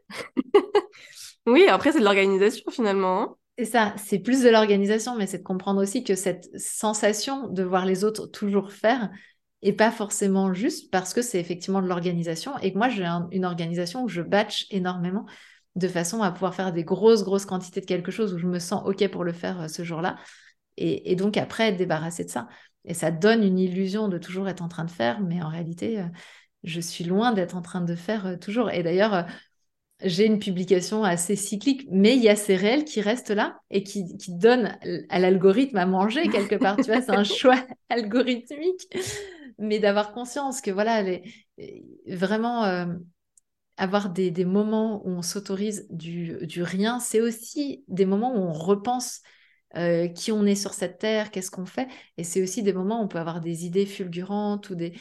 [1.47, 3.37] oui, après, c'est de l'organisation finalement.
[3.61, 7.63] C'est ça, c'est plus de l'organisation, mais c'est de comprendre aussi que cette sensation de
[7.63, 9.11] voir les autres toujours faire
[9.61, 13.45] est pas forcément juste parce que c'est effectivement de l'organisation et que moi j'ai une
[13.45, 15.27] organisation où je batch énormément
[15.77, 18.59] de façon à pouvoir faire des grosses, grosses quantités de quelque chose où je me
[18.59, 20.17] sens OK pour le faire euh, ce jour-là
[20.79, 22.49] et, donc après être débarrassé de ça.
[22.87, 26.01] Et ça donne une illusion de toujours être en train de faire, mais en réalité,
[26.01, 26.07] euh,
[26.65, 28.71] je suis loin d'être en train de faire euh, toujours.
[28.71, 29.27] Et d'ailleurs,
[30.03, 33.83] j'ai une publication assez cyclique, mais il y a ces réels qui restent là et
[33.83, 34.79] qui, qui donnent
[35.09, 36.77] à l'algorithme à manger quelque part.
[36.77, 38.89] tu vois, c'est un choix algorithmique,
[39.59, 41.23] mais d'avoir conscience que voilà, les,
[42.07, 42.87] vraiment euh,
[43.77, 48.39] avoir des, des, moments où on s'autorise du, du, rien, c'est aussi des moments où
[48.39, 49.21] on repense
[49.77, 53.01] euh, qui on est sur cette terre, qu'est-ce qu'on fait, et c'est aussi des moments
[53.01, 54.95] où on peut avoir des idées fulgurantes ou des.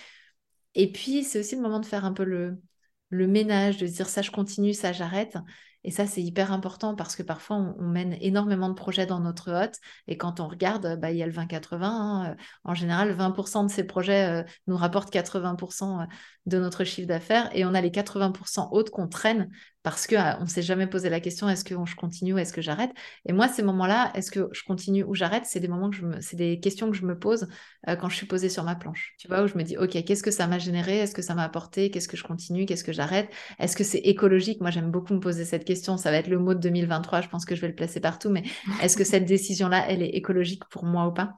[0.76, 2.62] Et puis, c'est aussi le moment de faire un peu le,
[3.10, 5.38] le ménage, de dire ça je continue, ça j'arrête.
[5.86, 9.51] Et ça, c'est hyper important parce que parfois, on, mène énormément de projets dans notre
[9.51, 9.76] hôte.
[10.07, 11.84] Et quand on regarde, bah, il y a le 20-80.
[11.84, 12.36] Hein, euh,
[12.66, 16.05] en général, 20% de ces projets euh, nous rapportent 80%
[16.47, 17.49] de notre chiffre d'affaires.
[17.55, 19.49] Et on a les 80% autres qu'on traîne
[19.82, 22.52] parce qu'on euh, ne s'est jamais posé la question est-ce que je continue ou est-ce
[22.52, 22.92] que j'arrête?
[23.26, 25.46] Et moi, ces moments-là, est-ce que je continue ou j'arrête?
[25.46, 27.48] C'est des moments que c'est des questions que je me pose
[27.88, 29.14] euh, quand je suis posée sur ma planche.
[29.18, 31.00] Tu vois, où je me dis ok, qu'est-ce que ça m'a généré?
[31.00, 31.92] Est-ce que ça m'a apporté?
[31.92, 32.66] Qu'est-ce que je continue?
[32.66, 33.30] Qu'est-ce que j'arrête?
[33.58, 34.60] Est-ce que c'est écologique?
[34.60, 35.96] Moi, j'aime beaucoup me poser cette question.
[35.96, 37.22] Ça va être le mot de 2023.
[37.22, 38.30] Je pense que je vais le placer partout.
[38.30, 38.44] Mais
[38.82, 41.36] est-ce que cette décision-là, elle est écologique pour moi ou pas?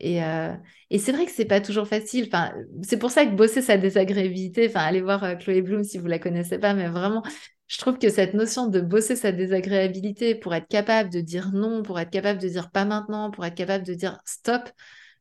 [0.00, 0.52] Et, euh,
[0.90, 2.24] et c'est vrai que c'est pas toujours facile.
[2.26, 6.06] Enfin, c'est pour ça que bosser sa désagréabilité, enfin, allez voir Chloé Bloom si vous
[6.06, 7.22] la connaissez pas, mais vraiment,
[7.68, 11.82] je trouve que cette notion de bosser sa désagréabilité pour être capable de dire non,
[11.82, 14.68] pour être capable de dire pas maintenant, pour être capable de dire stop,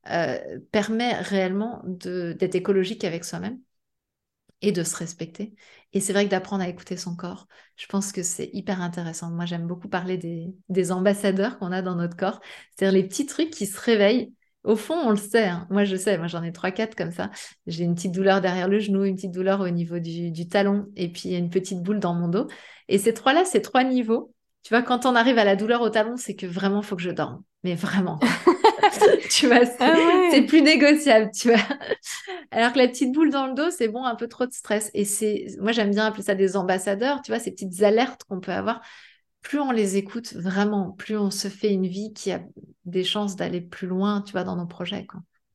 [0.10, 0.38] euh,
[0.72, 3.60] permet réellement d'être écologique avec soi-même
[4.62, 5.56] et de se respecter.
[5.94, 9.30] Et c'est vrai que d'apprendre à écouter son corps, je pense que c'est hyper intéressant.
[9.32, 12.40] Moi, j'aime beaucoup parler des, des ambassadeurs qu'on a dans notre corps,
[12.76, 14.34] c'est-à-dire les petits trucs qui se réveillent
[14.64, 15.46] au fond, on le sait.
[15.46, 15.68] Hein.
[15.70, 16.18] Moi, je sais.
[16.18, 17.30] Moi, j'en ai trois, quatre comme ça.
[17.68, 21.10] J'ai une petite douleur derrière le genou, une petite douleur au niveau du, talon, et
[21.10, 22.48] puis une petite boule dans mon dos.
[22.88, 24.34] Et ces trois-là, ces trois niveaux.
[24.64, 26.96] Tu vois, quand on arrive à la douleur au talon, c'est que vraiment, il faut
[26.96, 27.44] que je dorme.
[27.66, 28.20] Mais vraiment.
[29.30, 29.96] tu vois, ah
[30.32, 31.62] c'est plus négociable, tu vois.
[32.52, 34.90] Alors que la petite boule dans le dos, c'est bon, un peu trop de stress.
[34.94, 38.40] Et c'est, moi, j'aime bien appeler ça des ambassadeurs, tu vois, ces petites alertes qu'on
[38.40, 38.82] peut avoir
[39.44, 42.42] plus on les écoute vraiment, plus on se fait une vie qui a
[42.86, 45.06] des chances d'aller plus loin, tu vois, dans nos projets.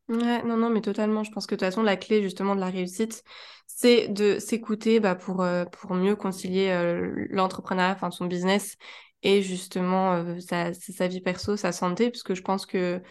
[0.09, 1.25] Ouais, non, non, mais totalement.
[1.25, 3.25] Je pense que de toute façon, la clé justement de la réussite,
[3.67, 8.77] c'est de s'écouter bah, pour, euh, pour mieux concilier euh, l'entrepreneuriat, enfin son business
[9.23, 13.03] et justement euh, sa, sa vie perso, sa santé, puisque je pense que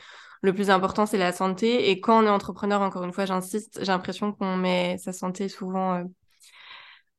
[0.41, 1.89] le plus important, c'est la santé.
[1.89, 5.49] Et quand on est entrepreneur, encore une fois, j'insiste, j'ai l'impression qu'on met sa santé
[5.49, 6.03] souvent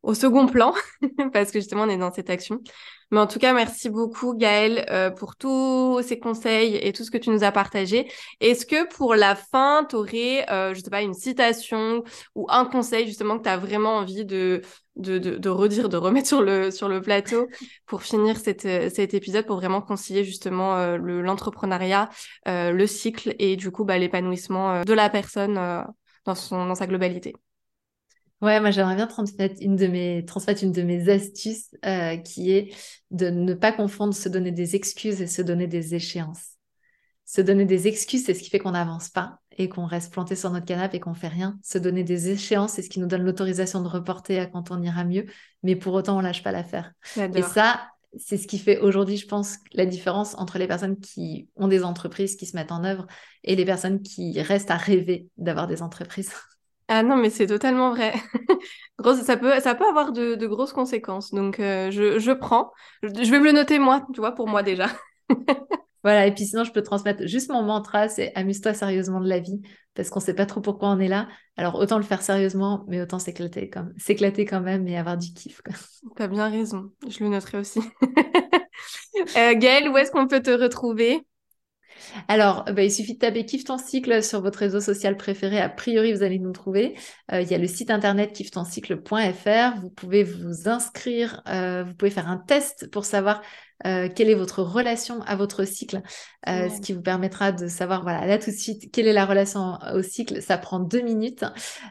[0.02, 0.74] au second plan
[1.32, 2.61] parce que justement on est dans cette action.
[3.11, 7.11] Mais en tout cas, merci beaucoup Gaëlle euh, pour tous ces conseils et tout ce
[7.11, 8.11] que tu nous as partagé.
[8.40, 12.04] Est-ce que pour la fin, tu aurais, euh, je sais pas, une citation
[12.34, 14.61] ou un conseil justement que tu as vraiment envie de,
[14.96, 17.48] de, de, redire, de remettre sur le, sur le plateau
[17.86, 22.11] pour finir cette, cet épisode, pour vraiment concilier justement euh, l'entrepreneuriat,
[22.46, 25.54] euh, le cycle et du coup bah, l'épanouissement de la personne
[26.26, 27.34] dans, son, dans sa globalité?
[28.41, 32.53] Ouais, moi j'aimerais bien transmettre une de mes, transmettre une de mes astuces euh, qui
[32.53, 32.74] est
[33.11, 36.53] de ne pas confondre se donner des excuses et se donner des échéances.
[37.24, 40.36] Se donner des excuses, c'est ce qui fait qu'on n'avance pas et qu'on reste planté
[40.36, 41.59] sur notre canapé et qu'on fait rien.
[41.62, 44.80] Se donner des échéances, c'est ce qui nous donne l'autorisation de reporter à quand on
[44.82, 45.26] ira mieux,
[45.64, 46.93] mais pour autant on lâche pas l'affaire.
[47.34, 51.49] Et ça, c'est ce qui fait aujourd'hui, je pense, la différence entre les personnes qui
[51.57, 53.07] ont des entreprises qui se mettent en œuvre
[53.43, 56.32] et les personnes qui restent à rêver d'avoir des entreprises.
[56.89, 58.14] Ah non, mais c'est totalement vrai.
[58.99, 61.32] Grosse, ça peut, ça peut avoir de, de grosses conséquences.
[61.34, 62.72] Donc, euh, je, je prends.
[63.03, 64.86] Je, vais me le noter moi, tu vois, pour moi déjà.
[66.03, 69.39] voilà, et puis sinon, je peux transmettre juste mon mantra, c'est amuse-toi sérieusement de la
[69.39, 69.61] vie,
[69.95, 71.28] parce qu'on ne sait pas trop pourquoi on est là.
[71.59, 75.32] Alors, autant le faire sérieusement, mais autant s'éclater quand, s'éclater quand même et avoir du
[75.34, 75.61] kiff.
[76.16, 77.80] Tu as bien raison, je le noterai aussi.
[79.36, 81.24] euh, Gaëlle, où est-ce qu'on peut te retrouver?
[82.28, 85.61] Alors, bah, il suffit de taper Kiffe ton cycle sur votre réseau social préféré.
[85.61, 86.96] A priori, vous allez nous trouver.
[87.32, 89.80] Euh, il y a le site internet kiffetoncycle.fr.
[89.80, 93.42] Vous pouvez vous inscrire, euh, vous pouvez faire un test pour savoir
[93.86, 96.02] euh, quelle est votre relation à votre cycle,
[96.46, 99.78] ce qui vous permettra de savoir, voilà, là tout de suite, quelle est la relation
[99.94, 100.42] au cycle.
[100.42, 101.44] Ça prend deux minutes.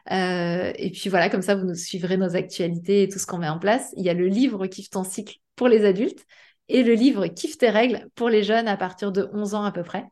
[0.09, 3.49] et puis voilà, comme ça, vous nous suivrez nos actualités et tout ce qu'on met
[3.49, 3.93] en place.
[3.95, 6.25] Il y a le livre Kiffe ton cycle pour les adultes
[6.69, 9.71] et le livre Kiffe tes règles pour les jeunes à partir de 11 ans à
[9.71, 10.05] peu près.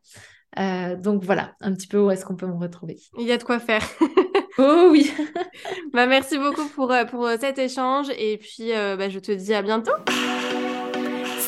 [0.58, 2.98] Euh, donc voilà, un petit peu où est-ce qu'on peut me retrouver.
[3.18, 3.86] Il y a de quoi faire.
[4.58, 5.12] oh oui.
[5.92, 9.52] bah, merci beaucoup pour, euh, pour cet échange et puis euh, bah, je te dis
[9.52, 9.92] à bientôt.